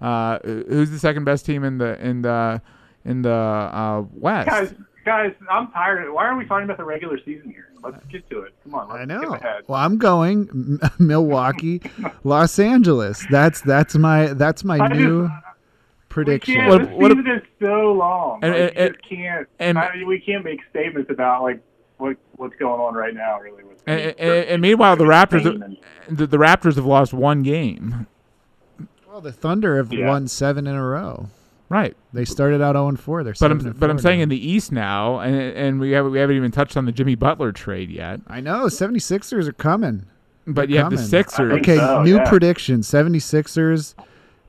[0.00, 2.62] uh, who's the second best team in the in the
[3.04, 4.48] in the uh, West?
[4.48, 4.74] guys,
[5.04, 6.12] guys, I'm tired.
[6.12, 7.68] Why are we talking about the regular season here?
[7.82, 8.54] Let's get to it.
[8.62, 9.34] Come on, let's I skip know.
[9.34, 9.62] ahead.
[9.66, 11.82] Well, I'm going Milwaukee,
[12.24, 13.26] Los Angeles.
[13.30, 15.28] That's that's my that's my I just- new We
[16.08, 16.54] prediction.
[16.54, 16.68] can't.
[16.68, 18.40] What- this what- season is so long.
[18.42, 19.48] And- like, and- you just can't.
[19.58, 21.60] and- I mean, we can't make statements about like
[21.98, 23.40] what what's going on right now.
[23.40, 25.42] Really, with And, and, and meanwhile, the Raptors
[26.08, 28.06] the, the Raptors have lost one game.
[29.08, 30.08] Well, the Thunder have Yeah.
[30.08, 31.28] won seven in a row.
[31.72, 31.96] Right.
[32.12, 33.24] They started out 0 4.
[33.24, 36.12] They're But I'm but I'm 4 saying in the East now, and and we haven't
[36.12, 38.20] we haven't even touched on the Jimmy Butler trade yet.
[38.26, 40.04] I know 76ers are coming.
[40.46, 40.98] But They're you have the.
[40.98, 41.50] Sixers.
[41.60, 42.28] Okay, so, new yeah.
[42.28, 43.94] prediction 76ers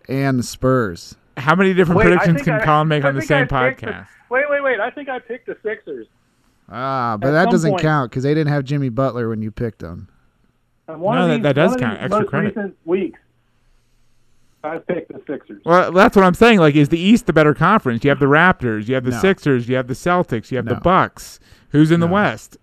[0.09, 1.15] and the Spurs.
[1.37, 3.81] How many different Wait, predictions can I- Colin make I on the same I picked
[3.81, 4.07] the- podcast?
[4.29, 4.79] Wait, wait, wait!
[4.81, 6.07] I think I picked the Sixers.
[6.69, 9.49] Ah, but At that doesn't point- count because they didn't have Jimmy Butler when you
[9.51, 10.09] picked them.
[10.87, 11.93] One No, of that- these, that does one of count.
[11.99, 12.47] these Extra most credit.
[12.57, 13.19] recent weeks,
[14.63, 15.61] I picked the Sixers.
[15.65, 16.59] Well, that's what I'm saying.
[16.59, 18.03] Like, is the East the better conference?
[18.03, 19.19] You have the Raptors, you have the No.
[19.19, 21.39] Sixers, you have the Celtics, you have the Bucks.
[21.69, 22.57] Who's in the West?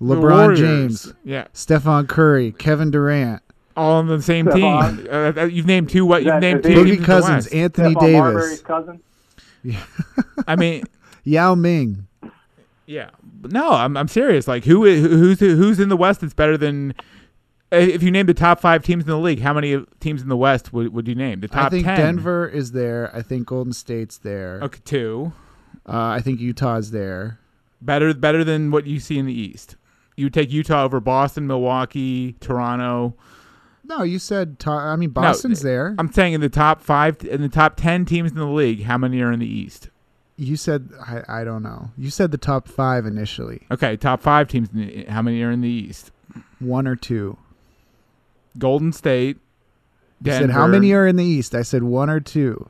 [0.00, 0.58] LeBron Warriors.
[0.58, 3.40] James, Yeah, Stephen Curry, Kevin Durant,
[3.76, 4.96] all on the same Stephon.
[4.96, 5.38] team.
[5.38, 6.04] Uh, you've named two.
[6.04, 7.56] What you've named two Boogie Cousins, the.
[7.58, 8.00] Anthony Stephon
[8.34, 9.00] Davis, cousin.
[10.48, 10.84] I mean,
[11.24, 12.08] Yao Ming.
[12.86, 13.10] Yeah,
[13.44, 14.48] no, I'm I'm serious.
[14.48, 16.94] Like who who's who's in the West that's better than
[17.72, 19.40] if you name the top five teams in the league?
[19.40, 21.40] How many teams in the West would, would you name?
[21.40, 21.96] The top I think 10?
[21.96, 23.10] Denver is there.
[23.14, 24.60] I think Golden State's there.
[24.62, 25.32] Okay, two
[25.86, 27.38] Uh, I think Utah's there.
[27.80, 29.76] better better than what you see in the East.
[30.16, 33.14] You would take Utah over Boston, Milwaukee, Toronto.
[33.84, 34.58] No, you said.
[34.60, 35.94] To- I mean, Boston's there.
[35.98, 38.96] I'm saying in the top five, in the top ten teams in the league, how
[38.98, 39.88] many are in the East?
[40.36, 40.90] You said.
[41.00, 41.90] I, I don't know.
[41.96, 43.62] You said the top five initially.
[43.70, 44.68] Okay, top five teams.
[44.72, 46.10] In the, how many are in the East?
[46.60, 47.36] One or two.
[48.58, 49.38] Golden State.
[50.24, 51.54] You said how many are in the East?
[51.54, 52.68] I said one or two.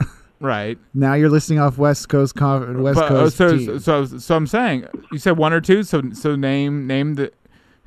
[0.40, 0.78] right?
[0.94, 3.84] Now you're listing off West Coast Conf- West But, uh, Coast so, teams.
[3.84, 5.82] so so I'm saying you said one or two.
[5.82, 7.32] So so name name the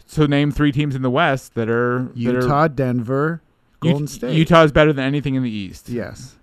[0.05, 3.41] so name three teams in the West that are that Utah, are, Denver,
[3.75, 4.35] Ut- Golden State.
[4.35, 5.87] Utah is better than anything in the East.
[5.89, 6.35] Yes.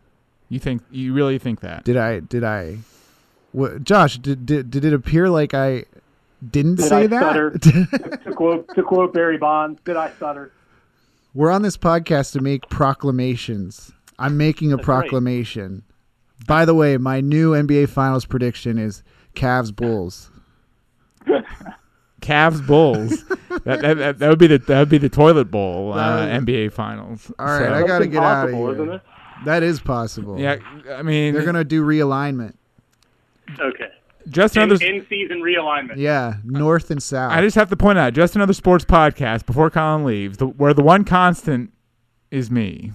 [0.49, 1.85] You think you really think that?
[1.85, 2.21] Did I?
[2.21, 2.79] Did I?
[3.53, 4.19] What, Josh?
[4.19, 5.85] Did, did did it appear like I
[6.51, 8.21] didn't Did say I that?
[8.25, 10.53] to quote to quote Barry Bonds, did I stutter?
[11.35, 13.93] We're on this podcast to make proclamations.
[14.19, 15.01] I'm making a That's right.
[15.03, 15.83] proclamation.
[16.47, 19.03] By the way, my new NBA Finals prediction is
[19.35, 20.31] Cavs Bulls.
[22.21, 23.25] Cavs Bulls.
[23.65, 26.43] that, that, that that would be the that would be the toilet bowl uh, That
[26.43, 27.33] NBA Finals.
[27.39, 28.75] All right, So- I gotta get outta impossible, here.
[28.83, 29.03] Isn't it?
[29.45, 30.39] That is possible.
[30.39, 30.57] Yeah,
[30.93, 32.55] I mean, They're gonna do realignment.
[33.59, 33.89] Okay.
[34.29, 34.85] Just In, another.
[34.85, 35.97] in season realignment.
[35.97, 37.33] Yeah, north and south.
[37.33, 40.75] I just have to point out, just another sports podcast before Colin leaves, the, where
[40.75, 41.73] the one constant
[42.31, 42.93] is me.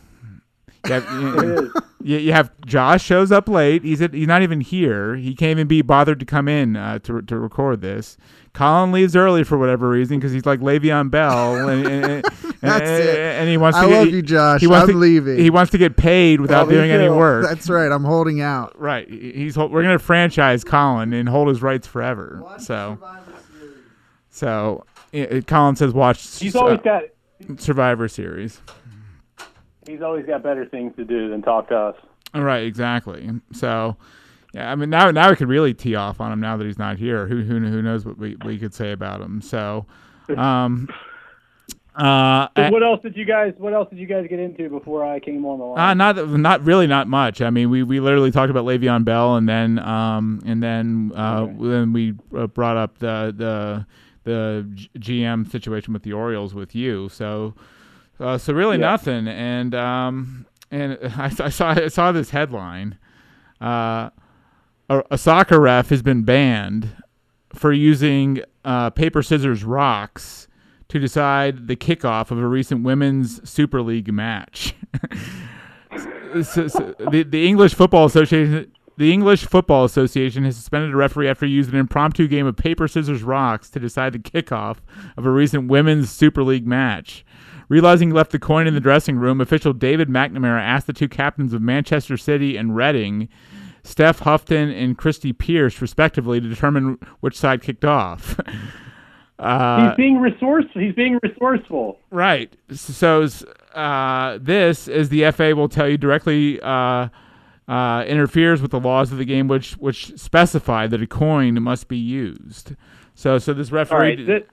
[0.85, 3.83] You have, you, you- you have Josh shows up late.
[3.83, 5.15] He's at, he's not even here.
[5.15, 8.17] He can't even be bothered to come in uh, to to record this.
[8.53, 12.23] Colin leaves early for whatever reason because he's like Le'Veon Bell, and, and, and,
[12.61, 13.19] That's it.
[13.19, 14.61] and he wants to I get, love he- you, Josh.
[14.61, 15.37] He wants I'm to, leaving.
[15.37, 17.45] He wants to get paid without me doing any work.
[17.47, 17.91] That's right.
[17.91, 18.79] I'm holding out.
[18.79, 19.07] Right.
[19.07, 22.43] He's we're gonna franchise Colin and hold his rights forever.
[22.57, 22.97] So
[24.29, 27.03] so i- Colin says watch He's always uh, got
[27.57, 28.61] Survivor Series.
[29.87, 31.95] He's always got better things to do than talk to us.
[32.33, 32.63] Right.
[32.63, 33.29] Exactly.
[33.53, 33.97] So.
[34.53, 36.79] Yeah, I mean now now we could really tee off on him now that he's
[36.79, 37.27] not here.
[37.27, 39.41] Who who who knows what we, we could say about him?
[39.41, 39.85] So,
[40.37, 40.87] um,
[41.97, 43.53] uh, So what else did you guys?
[43.57, 45.79] What else did you guys get into before I came on the line?
[45.79, 47.41] Uh, not not really not much.
[47.41, 51.47] I mean, we, we literally talked about Le'Veon Bell, and then um and then uh
[51.59, 53.85] then we uh, brought up the the
[54.23, 54.67] the
[54.99, 57.09] GM situation with the Orioles with you.
[57.09, 57.55] So
[58.19, 58.87] uh, so really Yeah.
[58.91, 59.27] nothing.
[59.27, 62.97] And um and I, I saw I saw this headline.
[63.61, 64.09] Uh,
[64.89, 66.89] a, a soccer ref has been banned
[67.53, 70.47] for using uh, paper scissors rocks
[70.89, 74.73] to decide the kickoff of a recent women's Super League match.
[76.43, 81.29] So- so the, the English Football Association the English Football Association has suspended a referee
[81.29, 84.77] after he used an impromptu game of paper scissors rocks to decide the kickoff
[85.15, 87.23] of a recent women's Super League match.
[87.69, 91.09] Realizing he left the coin in the dressing room, official David McNamara asked the two
[91.09, 93.27] captains of Manchester City and Reading,
[93.83, 98.39] Steph Houghton and Kirsty Pearce, respectively, to determine which side kicked off.
[99.39, 100.81] Uh, he's being resourceful.
[100.81, 101.99] He's being resourceful.
[102.09, 102.55] Right.
[102.71, 103.27] So
[103.75, 107.09] uh, this, as the FA will tell you directly, uh,
[107.67, 111.87] uh, interferes with the laws of the game, which which specify that a coin must
[111.87, 112.75] be used.
[113.13, 114.25] So so this referee.
[114.25, 114.47] right,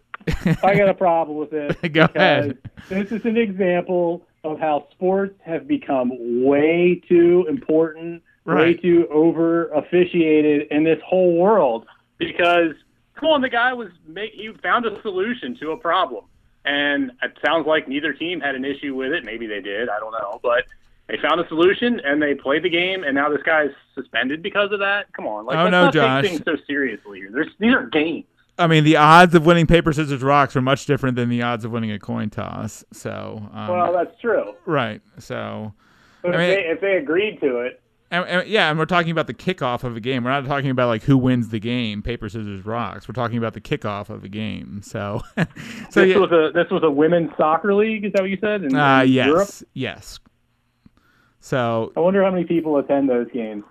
[0.62, 1.77] I got a problem with this.
[1.93, 2.59] Go ahead.
[2.89, 6.11] This is an example of how sports have become
[6.45, 11.87] way too important, way too over officiated in this whole world.
[12.18, 12.72] because
[13.14, 16.25] come on, the guy was make, he found a solution to a problem,
[16.64, 19.25] and it sounds like neither team had an issue with it.
[19.25, 20.64] Maybe they did, I don't know, but
[21.07, 24.72] they found a solution and they played the game, and now this guy's suspended because
[24.72, 25.11] of that.
[25.14, 26.22] Come on, like Oh, let's no, not Josh.
[26.22, 27.31] take things so seriously here.
[27.33, 28.25] There's, these are games.
[28.59, 31.64] I mean, the odds of winning paper scissors rocks are much different than the odds
[31.64, 32.84] of winning a coin toss.
[32.92, 34.55] So um, Well, that's true.
[34.66, 35.00] right.
[35.18, 35.72] So
[36.22, 37.80] But I mean- if, they, if they agreed to it,
[38.12, 40.22] And, and- yeah, and we're talking about the kickoff of a game.
[40.22, 43.09] We're not talking about like who wins the game, paper scissors rocks.
[43.09, 44.82] We're talking about the kickoff of a game.
[44.84, 45.44] So, so
[46.05, 48.05] this yeah, was a this was a women's soccer league.
[48.05, 48.62] Is that what you said?
[48.62, 49.48] In, uh, in yes, Europe?
[49.72, 50.20] yes.
[51.40, 53.64] So I wonder how many people attend those games.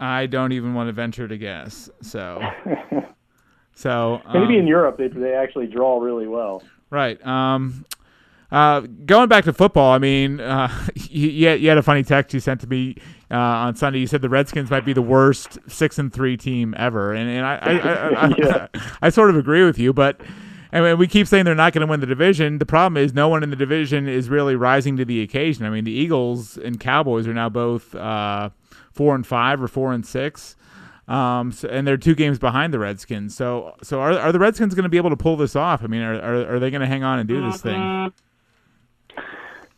[0.00, 1.88] I don't even want to venture to guess.
[2.02, 2.40] So,
[3.74, 6.62] so Maybe um, in Europe they they actually draw really well.
[6.90, 7.24] Right.
[7.26, 7.84] Um,
[8.52, 12.40] uh, going back to football, I mean, uh, you, you had- a funny text you
[12.40, 12.96] sent to me
[13.30, 13.98] uh, on Sunday.
[13.98, 17.44] You said the Redskins might be the worst six and three team ever, and, and
[17.44, 18.66] I, I, I, I, Yeah.
[19.02, 20.20] I sort of agree with you, but.
[20.72, 22.58] I mean, we keep saying they're not going to win the division.
[22.58, 25.64] The problem is no one in the division is really rising to the occasion.
[25.66, 28.50] I mean, the Eagles and Cowboys are now both uh,
[28.90, 30.56] four and five or four and six,
[31.08, 33.36] um, so, and they're two games behind the Redskins.
[33.36, 35.82] So, so are, are the Redskins going to be able to pull this off?
[35.82, 38.12] I mean, are are, are they going to hang on and do this thing?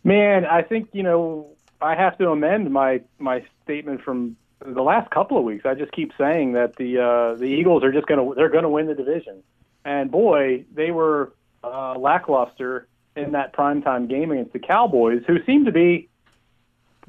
[0.05, 1.49] Man, I think you know
[1.81, 5.66] I have to amend my my statement from the last couple of weeks.
[5.66, 8.87] I just keep saying that the uh, the Eagles are just gonna they're gonna win
[8.87, 9.43] the division,
[9.85, 11.33] and boy, they were
[11.64, 16.09] uh, lackluster in that primetime game against the Cowboys, who seem to be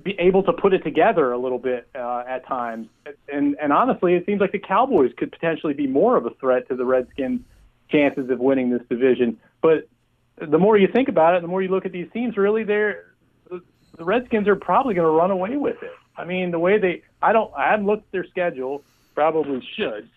[0.03, 2.87] be able to put it together a little bit uh, at times.
[3.31, 6.67] And and honestly, it seems like the Cowboys could potentially be more of a threat
[6.69, 7.41] to the Redskins'
[7.89, 9.39] chances of winning this division.
[9.61, 9.87] But
[10.39, 13.05] the more you think about it, the more you look at these teams, really, they're
[13.49, 13.61] the,
[13.97, 15.91] the Redskins are probably going to run away with it.
[16.15, 18.83] I mean, the way they, I don't, I haven't looked at their schedule,
[19.15, 20.09] probably should,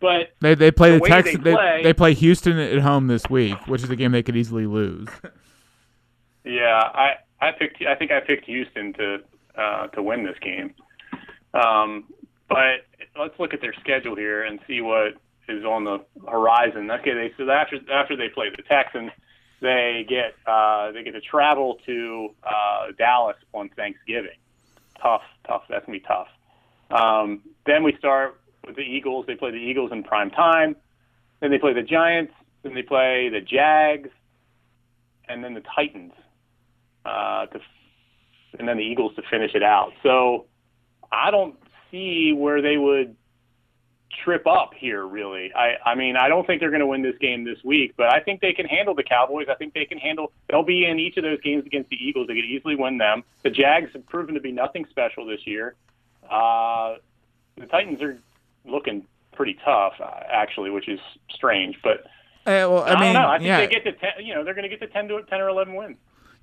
[0.00, 1.44] but They they play the, The Texans.
[1.44, 4.36] they They, they play Houston at home this week, which is a game they could
[4.36, 5.08] easily lose.
[6.44, 9.18] Yeah, I I picked I think I picked Houston to
[9.56, 10.74] uh, to win this game.
[11.54, 12.04] Um,
[12.48, 12.86] but
[13.18, 15.14] let's look at their schedule here and see what
[15.48, 16.90] is on the horizon.
[16.90, 19.10] Okay, they so after after they play the Texans,
[19.60, 24.38] they get uh, they get to travel to uh, Dallas on Thanksgiving.
[25.00, 25.62] Tough, tough.
[25.68, 26.28] That's gonna be tough.
[26.90, 29.26] Um, then we start with the Eagles.
[29.26, 30.76] They play the Eagles in prime time.
[31.40, 32.32] Then they play the Giants.
[32.62, 34.10] Then they play the Jags,
[35.28, 36.12] and then the Titans
[37.04, 37.60] uh, to
[38.58, 39.92] and then the Eagles to finish it out.
[40.02, 40.46] So
[41.12, 41.56] I don't
[41.90, 43.14] see where they would
[44.24, 45.52] trip up here really.
[45.54, 48.12] I I mean, I don't think they're going to win this game this week, but
[48.12, 49.46] I think they can handle the Cowboys.
[49.50, 52.26] I think they can handle they'll be in each of those games against the Eagles.
[52.26, 53.22] They could easily win them.
[53.42, 55.74] The Jags have proven to be nothing special this year.
[56.28, 56.96] Uh
[57.56, 58.18] the Titans are
[58.64, 62.04] looking pretty tough uh, actually, which is strange, but
[62.46, 63.28] Uh, well, I, I, mean, don't know.
[63.28, 65.08] I think yeah, they get to 10, you know, they're going to get to 10
[65.08, 65.96] to 10 or 11 wins.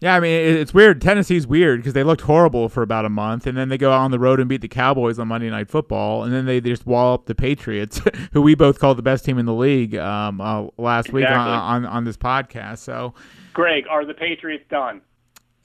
[0.05, 0.15] Yeah.
[0.15, 1.01] I mean, it's weird.
[1.01, 4.01] Tennessee's weird because they looked horrible for about a month, and then they go out
[4.01, 6.85] on the road and beat the Cowboys on Monday Night Football, and then they just
[6.85, 7.99] wall up the Patriots,
[8.33, 11.31] who we both called the best team in the league um, uh, last week on,
[11.31, 11.53] Exactly.
[11.53, 12.77] on on this podcast.
[12.79, 13.13] So.
[13.53, 15.01] Greg, are the Patriots done?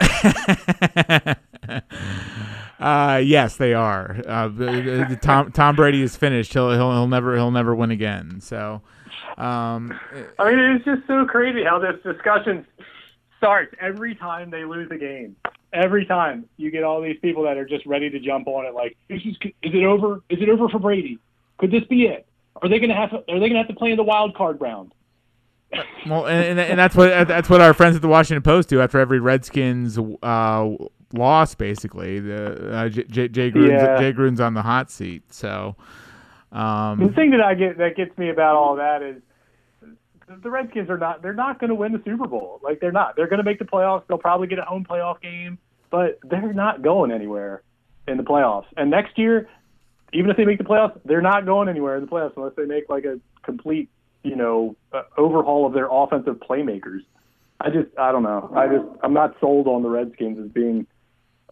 [2.81, 4.17] Uh, yes, they are.
[4.27, 4.49] Uh,
[5.17, 6.55] Tom Tom Brady is finished.
[6.55, 8.41] He'll he'll he'll never he'll never win again.
[8.41, 8.81] So,
[9.37, 10.01] um,
[10.39, 12.67] I mean, it's just so crazy how this discussion
[13.41, 15.35] starts every time they lose a game.
[15.73, 18.75] Every time you get all these people that are just ready to jump on it,
[18.75, 20.17] like, is, this, is it over?
[20.29, 21.19] Is it over for Brady?
[21.59, 22.27] Could this be it?
[22.61, 23.11] Are they going to have?
[23.11, 24.93] To, are they going to have to play in the wild card round?
[26.07, 28.81] well, and, and, and that's what that's what our friends at the Washington Post do
[28.81, 30.69] after every Redskins uh,
[31.15, 31.55] loss.
[31.55, 33.99] Basically, the uh, J, J, Jay Gruden's, Yeah.
[33.99, 35.33] Jay Gruden's on the hot seat.
[35.33, 35.77] So,
[36.51, 39.23] Um, The thing that I get that gets me about all that is
[40.43, 42.61] the Redskins are not they're not going to win the Super Bowl.
[42.63, 43.17] Like they're not.
[43.17, 44.07] They're going to make the playoffs.
[44.07, 45.59] They'll probably get a home playoff game,
[45.91, 47.63] but they're not going anywhere
[48.07, 48.67] in the playoffs.
[48.77, 49.49] And next year,
[50.13, 52.65] even if they make the playoffs, they're not going anywhere in the playoffs unless they
[52.65, 53.89] make like a complete,
[54.23, 57.01] you know, uh, overhaul of their offensive playmakers.
[57.61, 58.51] I just I don't know.
[58.55, 60.87] I just I'm not sold on the Redskins as being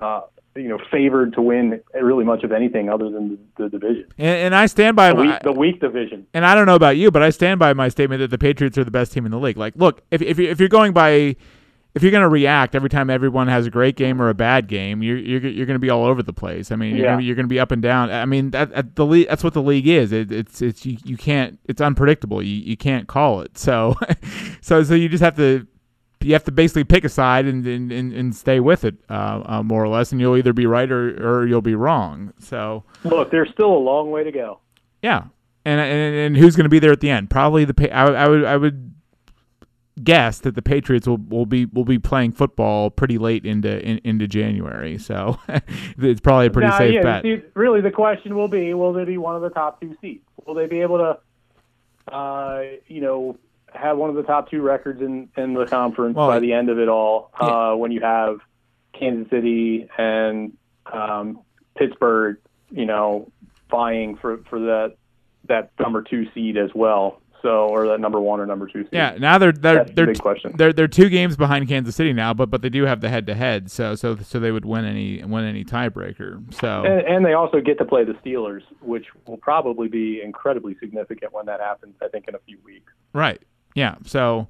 [0.01, 0.23] uh,
[0.59, 4.07] you know, favored to win really much of anything other than the, the division.
[4.19, 6.27] and, and I stand by The my, weak, the weak division.
[6.35, 8.77] and I don't know about you, but I stand by my statement that the Patriots
[8.77, 9.57] are the best team in the league.
[9.57, 11.37] Like, look, if if you're, if you're going by,
[11.95, 14.69] if you're going to react every time everyone has a great game or a bad
[14.69, 16.71] game, you're you're, you're going to be all over the place.
[16.71, 17.35] I mean, you're Yeah.
[17.35, 18.11] going to be up and down.
[18.11, 20.13] I mean, that, that the league, that's what the league is.
[20.13, 22.43] It, it's it's you, you can't it's unpredictable.
[22.43, 23.57] You you can't call it.
[23.59, 23.97] So
[24.61, 25.67] so so you just have to.
[26.21, 29.43] You have to basically pick a side and and, and, and stay with it, uh,
[29.47, 31.11] uh, more or less, and you'll either be right or,
[31.43, 32.33] or you'll be wrong.
[32.41, 34.59] So, Look, there's still a long way to go.
[35.03, 35.25] yeah,
[35.65, 37.31] and and, and who's going to be there at the end?
[37.31, 38.95] Probably the Pa- I, I would I would
[40.03, 43.99] guess that the Patriots will, will be will be playing football pretty late into in,
[44.05, 44.99] into January.
[44.99, 45.39] So
[45.99, 47.25] it's probably a pretty Now, safe yeah, bet.
[47.55, 50.25] really, the question will be: Will they be one of the top two seeds?
[50.47, 53.37] Will they be able to, uh, you know,
[53.75, 56.69] have one of the top two records in in the conference Well, by the end
[56.71, 57.31] of it all?
[57.41, 57.47] yeah.
[57.73, 58.39] Uh, when you have
[58.93, 60.57] Kansas City and
[60.93, 61.41] um,
[61.77, 62.39] Pittsburgh,
[62.71, 63.31] you know,
[63.71, 64.97] vying for for that
[65.47, 67.21] that number two seed as well.
[67.41, 68.89] So, or that number one or number two seed.
[68.93, 70.55] Yeah, now they're they're That's they're big question.
[70.57, 73.27] they're they're two games behind Kansas City now, but but they do have the head
[73.29, 76.43] to head, so so so they would win any win any tiebreaker.
[76.53, 80.77] So And, and they also get to play the Steelers, which will probably be incredibly
[80.81, 81.95] significant when that happens.
[82.03, 82.93] I think in a few weeks.
[83.13, 83.41] Right.
[83.75, 83.97] Yeah.
[84.05, 84.49] So,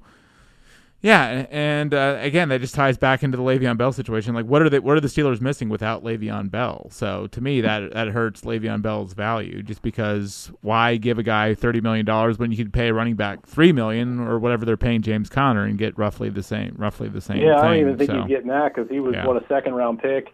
[1.01, 4.35] yeah, and uh, again, that just ties back into the Le'Veon Bell situation.
[4.35, 4.79] Like, what are they?
[4.79, 6.87] What are the Steelers missing without Le'Veon Bell?
[6.91, 9.63] So, to me, that that hurts Le'Veon Bell's value.
[9.63, 13.15] Just because, why give a guy thirty million dollars when you could pay a running
[13.15, 17.07] back three million or whatever they're paying James Conner and get roughly the same, roughly
[17.07, 17.37] the same.
[17.37, 19.25] Yeah, I don't even think so, he's getting that because he was Yeah.
[19.25, 20.33] what a second round pick.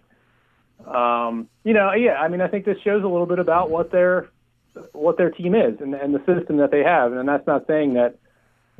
[0.88, 3.92] Um, you know, yeah, I mean, I think this shows a little bit about what
[3.92, 4.30] their
[4.94, 7.94] what their team is and, and the system that they have, and that's not saying
[7.94, 8.18] that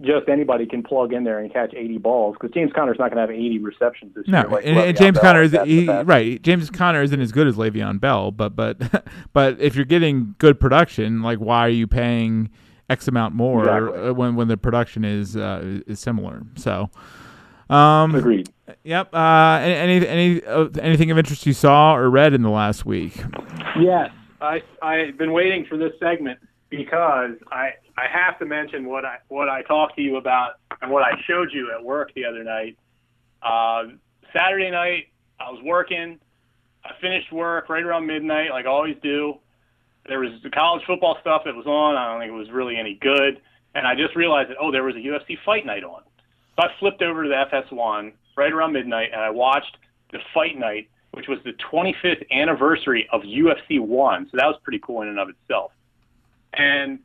[0.02, 3.16] just anybody can plug in there and catch 80 balls because James Conner's not going
[3.16, 4.48] to have 80 receptions this No, year.
[4.50, 5.24] like and, and James Bell.
[5.24, 6.42] Conner is he, right.
[6.42, 8.78] James Conner isn't as good as Le'Veon Bell, but but
[9.34, 12.50] but if you're getting good production, like why are you paying
[12.90, 14.10] X amount more Exactly.
[14.10, 16.44] uh, when when the production is uh, is similar?
[16.56, 16.90] So,
[17.70, 18.50] um, Agreed.
[18.84, 19.14] yep.
[19.14, 22.86] Uh, any any any uh, anything of interest you saw or read in the last
[22.86, 23.24] week?
[23.80, 26.40] Yes, I I've been waiting for this segment
[26.70, 30.92] because I I have to mention what I what I talked to you about and
[30.92, 32.78] what I showed you at work the other night.
[33.42, 33.96] Uh,
[34.34, 35.08] Saturday night,
[35.40, 36.20] I was working.
[36.84, 39.36] I finished work right around midnight, like I always do.
[40.08, 41.96] There was the college football stuff that was on.
[41.96, 43.42] I don't think it was really any good,
[43.74, 46.04] and I just realized that oh, there was a UFC fight night on.
[46.56, 49.78] So I flipped over to the FS1 right around midnight, and I watched
[50.12, 54.26] the fight night, which was the 25th anniversary of UFC One.
[54.30, 55.72] So that was pretty cool in and of itself.
[56.54, 57.00] And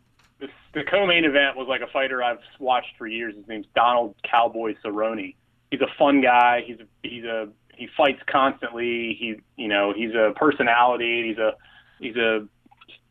[0.72, 3.34] the, co-main event was like a fighter I've watched for years.
[3.34, 5.34] His name's Donald Cowboy Cerrone.
[5.70, 6.62] He's a fun guy.
[6.66, 9.16] He's a, he's a he fights constantly.
[9.18, 11.28] He you know he's a personality.
[11.28, 11.52] He's a
[11.98, 12.46] he's a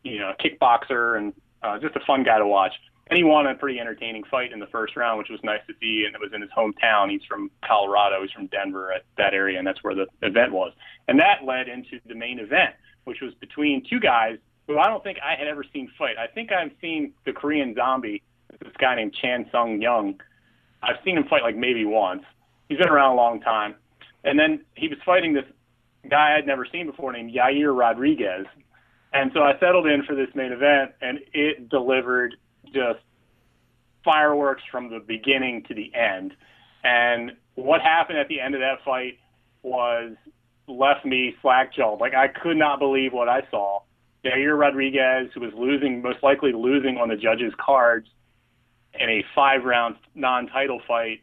[0.02, 1.32] you know kickboxer and
[1.62, 2.72] uh, just a fun guy to watch.
[3.08, 5.74] And he won a pretty entertaining fight in the first round, which was nice to
[5.80, 6.04] see.
[6.06, 7.10] And it was in his hometown.
[7.10, 8.22] He's from Colorado.
[8.22, 10.72] He's from Denver, at that area, and that's where the event was.
[11.08, 14.38] And that led into the main event, which was between two guys
[14.70, 16.16] who I don't think I had ever seen fight.
[16.16, 18.22] I think I've seen the Korean Zombie,
[18.60, 20.20] this guy named Chan Sung Jung.
[20.80, 22.22] I've seen him fight like maybe once.
[22.68, 23.74] He's been around a long time.
[24.22, 25.44] And then he was fighting this
[26.08, 28.46] guy I'd never seen before named Yair Rodriguez.
[29.12, 33.00] And so I settled in for this main event, and it delivered just
[34.04, 36.32] fireworks from the beginning to the end.
[36.84, 39.18] And what happened at the end of that fight
[39.64, 40.12] was
[40.68, 42.00] left me slack jawed.
[42.00, 43.80] Like I could not believe what I saw.
[44.24, 48.06] Yair Rodriguez, who was losing, most likely losing on the judges' cards
[48.98, 51.20] in a five round non title fight,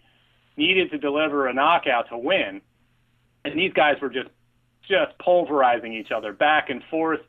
[0.55, 2.61] needed to deliver a knockout to win.
[3.45, 4.29] And these guys were just
[4.89, 7.19] just pulverizing each other back and forth,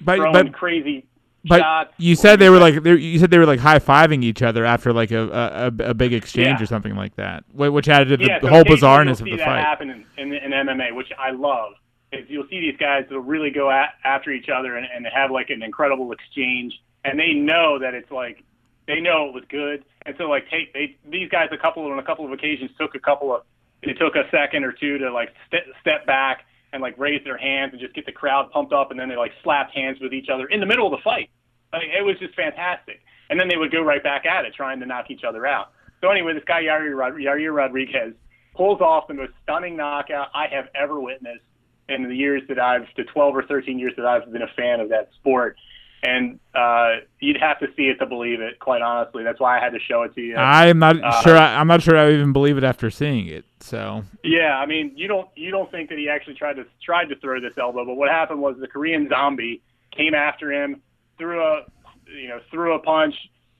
[0.00, 1.06] But throwing but crazy
[1.44, 1.94] but shots.
[1.96, 4.64] you said they were like they, you said they were like high fiving each other
[4.64, 6.62] after like a a, a- big exchange Yeah.
[6.62, 9.44] or something like that, which added to the, yeah, so whole bizarreness of the that
[9.46, 9.60] fight.
[9.60, 11.72] happen in, in, in MMA, which I love.
[12.12, 15.30] Is you'll see these guys that'll really go at, after each other and, and have
[15.30, 18.42] like an incredible exchange, and they know that it's like
[18.86, 21.98] they know it was good, and so like take they these guys a couple on
[21.98, 23.42] a couple of occasions took a couple of
[23.82, 27.36] it took a second or two to like ste step back and like raise their
[27.36, 30.12] hands and just get the crowd pumped up, and then they like slapped hands with
[30.12, 31.30] each other in the middle of the fight.
[31.72, 33.00] Like, it was just fantastic.
[33.28, 35.70] And then they would go right back at it, trying to knock each other out.
[36.00, 37.14] So anyway, this guy Yair, Rod-
[37.54, 38.14] Rodriguez
[38.54, 41.44] pulls off the most stunning knockout I have ever witnessed
[41.90, 44.80] in the years that I've, the 12 or 13 years that I've been a fan
[44.80, 45.56] of that sport.
[46.02, 48.58] And uh, you'd have to see it to believe it.
[48.58, 50.34] Quite honestly, that's why I had to show it to you.
[50.34, 51.36] I'm not Uh, sure.
[51.36, 53.44] I, I'm not sure I even believe it after seeing it.
[53.60, 57.10] So Yeah, I mean, you don't you don't think that he actually tried to tried
[57.10, 59.60] to throw this elbow, but what happened was the Korean zombie
[59.94, 60.80] came after him,
[61.18, 61.64] threw a
[62.06, 63.14] you know threw a punch.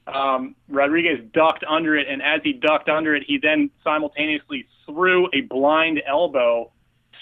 [0.07, 5.29] Um, Rodriguez ducked under it, and as he ducked under it, he then simultaneously threw
[5.35, 6.73] a blind elbow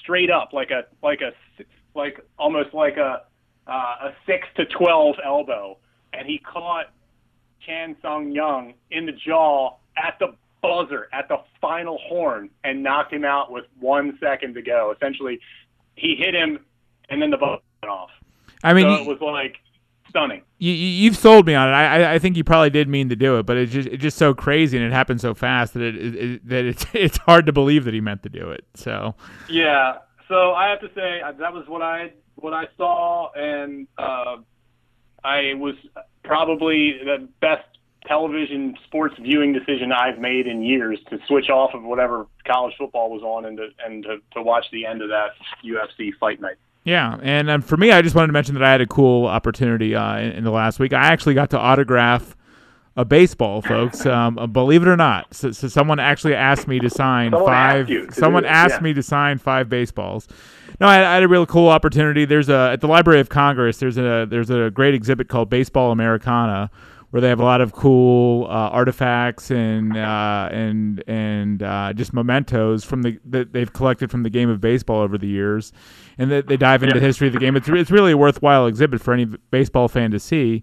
[0.08, 1.32] straight up, like a like a
[1.94, 3.22] like almost like a
[3.66, 5.76] uh, a six to twelve elbow,
[6.14, 6.86] and he caught
[7.64, 13.12] Chan Sung Jung in the jaw at the buzzer, at the final horn, and knocked
[13.12, 14.94] him out with one second to go.
[14.96, 15.40] Essentially,
[15.94, 16.64] he hit him,
[17.10, 18.10] and then the buzzer went off.
[18.64, 19.56] I mean, so it was like
[20.08, 20.42] stunning.
[20.58, 21.72] you, you've sold me on it.
[21.72, 24.02] I, I- I think you probably did mean to do it, but it's just it's
[24.02, 27.18] just so crazy and it happened so fast that it, it, it that it's it's
[27.18, 28.64] hard to believe that he meant to do it.
[28.74, 29.14] So
[29.48, 29.98] Yeah.
[30.28, 34.36] So I have to say uh, that was what I what I saw, and uh,
[35.24, 35.74] I was
[36.22, 37.64] probably the best
[38.06, 43.10] television sports viewing decision I've made in years to switch off of whatever college football
[43.10, 45.30] was on and to and to, to watch the end of that
[45.64, 46.56] UFC fight night.
[46.88, 49.26] Yeah, and um, for me, I just wanted to mention that I had a cool
[49.26, 50.94] opportunity uh, in, in the last week.
[50.94, 52.34] I actually got to autograph
[52.96, 54.06] a baseball, folks.
[54.08, 57.46] Um, uh, believe it or not, so, so someone actually asked me to sign Someone
[57.46, 57.90] five.
[57.90, 58.80] asked to someone asked yeah.
[58.80, 60.26] me to sign five baseballs.
[60.80, 62.24] No, I, I had a real cool opportunity.
[62.24, 63.76] There's a at the Library of Congress.
[63.76, 66.70] There's a there's a great exhibit called Baseball Americana,
[67.10, 72.12] where they have a lot of cool uh, artifacts and uh, and and uh, just
[72.12, 75.72] mementos from the that they've collected from the game of baseball over the years,
[76.18, 77.56] and they, they dive into the history of the game.
[77.56, 80.62] It's it's really a worthwhile exhibit for any baseball fan to see.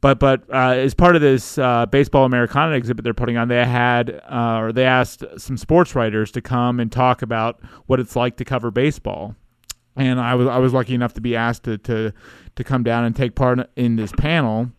[0.00, 3.64] But but uh, as part of this uh, baseball Americana exhibit they're putting on, they
[3.64, 8.14] had uh, or they asked some sports writers to come and talk about what it's
[8.14, 9.34] like to cover baseball
[9.98, 12.12] and I was I was lucky enough to be asked to to,
[12.54, 14.70] to come down and take part in this panel.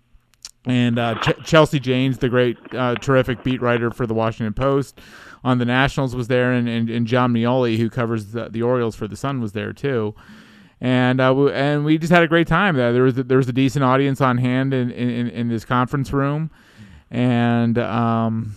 [0.66, 4.99] And uh, Ch- Chelsea Janes, the great, uh, terrific beat writer for the Washington Post
[5.43, 8.95] on the Nationals, was there, and, and, and John Meoli, who covers the, the Orioles
[8.95, 10.14] for the Sun, was there too.
[10.82, 12.93] And uh, we, and we just had a great time there.
[12.93, 16.14] There was a, there was a decent audience on hand in, in, in this conference
[16.14, 16.51] room,
[17.12, 18.55] and um,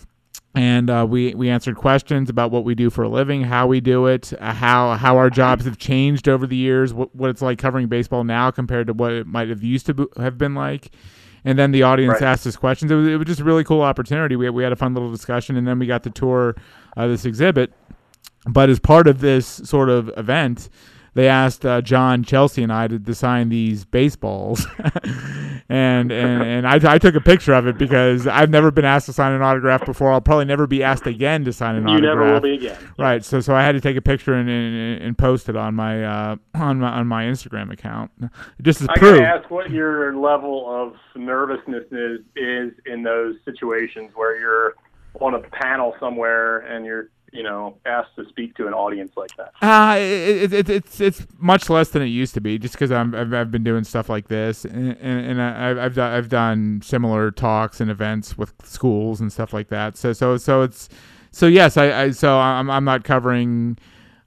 [0.55, 3.81] and uh, we we answered questions about what we do for a living, how we
[3.81, 7.59] do it, how how our jobs have changed over the years, what what it's like
[7.59, 10.91] covering baseball now compared to what it might have used to have been like.
[11.45, 12.23] And then the audience Right.
[12.23, 12.91] asked us questions.
[12.91, 14.37] It was, it was just a really cool opportunity.
[14.37, 16.55] We we had a fun little discussion, and then we got to tour
[16.97, 17.73] uh, this exhibit.
[18.47, 20.69] But as part of this sort of event,
[21.15, 24.67] they asked uh, John, Chelsea, and I to design these baseballs,
[25.69, 29.07] and and and I, I took a picture of it because I've never been asked
[29.07, 30.13] to sign an autograph before.
[30.13, 32.17] I'll probably never be asked again to sign an You autograph.
[32.19, 32.79] never will be again.
[32.99, 33.25] Right.
[33.25, 36.05] So so I had to take a picture and and, and post it on my
[36.05, 38.11] uh, on my on my Instagram account,
[38.63, 39.21] just as I proof.
[39.21, 44.75] gotta ask what your level of nervousness is is in those situations where you're
[45.21, 49.31] on a panel somewhere and you're you know asked to speak to an audience like
[49.37, 49.53] that?
[49.61, 53.15] Uh, it, it, it's it's much less than it used to be, just because I've,
[53.15, 57.31] I've been doing stuff like this, and and, and I, I've done, I've done similar
[57.31, 59.97] talks and events with schools and stuff like that.
[59.97, 60.89] So so so it's
[61.31, 63.79] so yes, I, I so I'm I'm not covering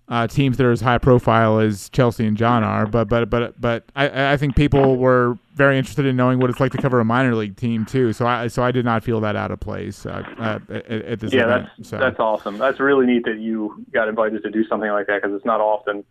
[0.08, 3.60] uh, teams that are as high profile as Chelsea and John are, but but but
[3.60, 6.99] but I, I think people were very interested in knowing what it's like to cover
[6.99, 8.14] a minor league team too.
[8.14, 11.20] So I so I did not feel that out of place uh, uh, at, at,
[11.20, 11.70] this yeah, event.
[11.78, 11.97] that's so.
[11.97, 12.60] that's awesome.
[12.60, 15.60] That's really neat that you got invited to do something like that because it's not
[15.60, 16.03] often,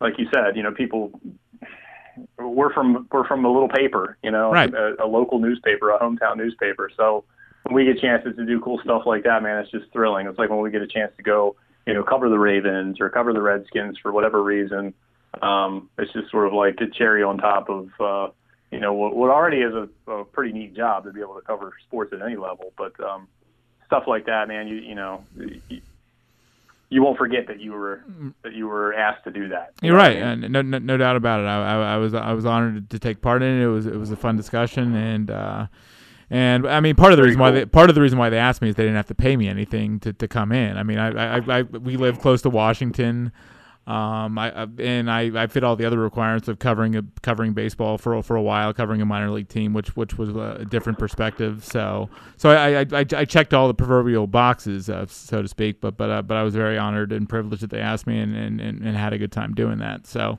[0.00, 1.10] like you said, you know, people.
[2.38, 4.72] We're from we're from a little paper, you know, right.
[4.72, 6.88] a, a local newspaper, a hometown newspaper.
[6.96, 7.24] So
[7.64, 10.28] when we get chances to do cool stuff like that, man, it's just thrilling.
[10.28, 11.56] It's like when we get a chance to go
[11.86, 14.94] you know, cover the Ravens or cover the Redskins for whatever reason.
[15.42, 18.32] Um, it's just sort of like a cherry on top of, uh,
[18.70, 21.42] you know, what, what already is a, a pretty neat job to be able to
[21.42, 22.72] cover sports at any level.
[22.76, 23.28] But um,
[23.86, 25.80] stuff like that, man, you you know, you,
[26.88, 28.04] you won't forget that you were
[28.42, 29.72] that you were asked to do that.
[29.82, 31.44] You You're right, and no, no, no doubt about it.
[31.44, 33.64] I, I, I, was I was honored to take part in it.
[33.64, 35.66] It was it was a fun discussion, and uh,
[36.30, 37.46] and I mean, part of the reason cool.
[37.46, 39.14] why they, part of the reason why they asked me is they didn't have to
[39.14, 40.76] pay me anything to, to come in.
[40.76, 43.32] I mean, I, I, I we live close to Washington,
[43.86, 47.98] um, I, and I, I fit all the other requirements of covering a, covering baseball
[47.98, 51.62] for for a while, covering a minor league team, which which was a different perspective.
[51.62, 52.08] So
[52.38, 55.82] so I I, I, I checked all the proverbial boxes, uh, so to speak.
[55.82, 58.34] But but uh, but I was very honored and privileged that they asked me, and,
[58.34, 60.06] and, and had a good time doing that.
[60.06, 60.38] So.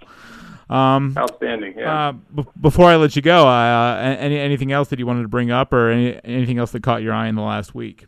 [0.69, 1.75] Um, Outstanding.
[1.77, 2.09] Yeah.
[2.09, 5.27] Uh, b- before I let you go, uh, any anything else that you wanted to
[5.27, 8.07] bring up, or any, anything else that caught your eye in the last week?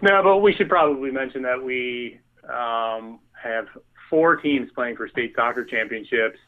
[0.00, 3.66] No, but we should probably mention that we um, have
[4.08, 6.38] four teams playing for state soccer championships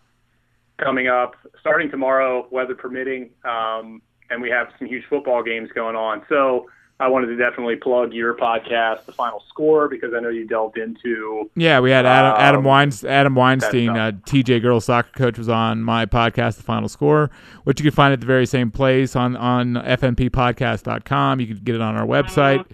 [0.79, 4.01] coming up, starting tomorrow, weather permitting, um,
[4.31, 6.23] and we have some huge football games going on.
[6.29, 10.47] So I wanted to definitely plug your podcast, The Final Score, because I know you
[10.47, 11.51] delved into.
[11.57, 15.49] Yeah, we had Adam, um, Adam, Weinstein, Adam Weinstein, uh, TJ girls soccer coach, was
[15.49, 17.31] on my podcast, The Final Score,
[17.65, 21.41] which you can find at the very same place on on fnppodcast.com.
[21.41, 22.67] You can get it on our website.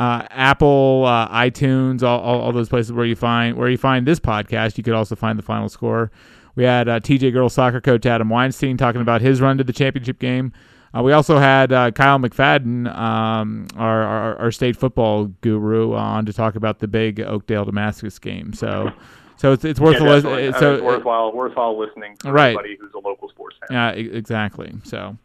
[0.00, 4.04] Uh, Apple, uh, iTunes, all, all, all, those places where you find where you find
[4.04, 4.78] this podcast.
[4.78, 6.10] You could also find the final score.
[6.56, 9.72] We had uh, TJ girls soccer coach Adam Weinstein talking about his run to the
[9.72, 10.52] championship game.
[10.94, 16.26] Uh, we also had uh, Kyle McFadden, um, our, our, our state football guru, on
[16.26, 18.52] to talk about the big Oakdale Damascus game.
[18.52, 18.90] So,
[19.36, 22.48] so it's it's worth yeah, li- so it's worthwhile worthwhile listening to right.
[22.48, 23.68] anybody who's a local sports fan.
[23.70, 24.72] Yeah, exactly.
[24.84, 25.16] So.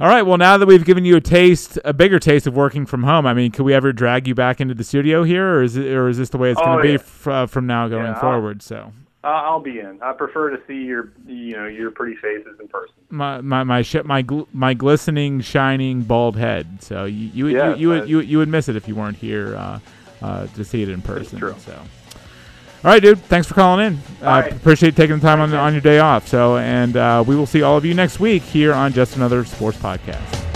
[0.00, 0.22] All right.
[0.22, 3.24] Well, now that we've given you a taste, a bigger taste of working from home,
[3.24, 5.86] I mean, could we ever drag you back into the studio here, or is it,
[5.86, 8.06] or is this the way it's going to oh, be f- uh, from now going
[8.06, 8.62] yeah, forward?
[8.62, 8.92] So
[9.24, 10.00] uh, I'll be in.
[10.02, 12.94] I prefer to see your, you know, your pretty faces in person.
[13.10, 16.82] My my my sh- my, gl- my glistening, shining, bald head.
[16.82, 19.16] So you you yes, you, you, would, you, you would miss it if you weren't
[19.16, 19.78] here uh,
[20.22, 21.38] uh, to see it in person.
[21.38, 21.54] True.
[21.58, 21.72] So.
[21.74, 23.20] All right, dude.
[23.20, 23.98] Thanks for calling in.
[24.22, 24.52] I uh, right.
[24.52, 26.26] appreciate taking the time on, on your day off.
[26.26, 29.44] So, and uh, we will see all of you next week here on Just Another
[29.44, 30.51] Sports Podcast.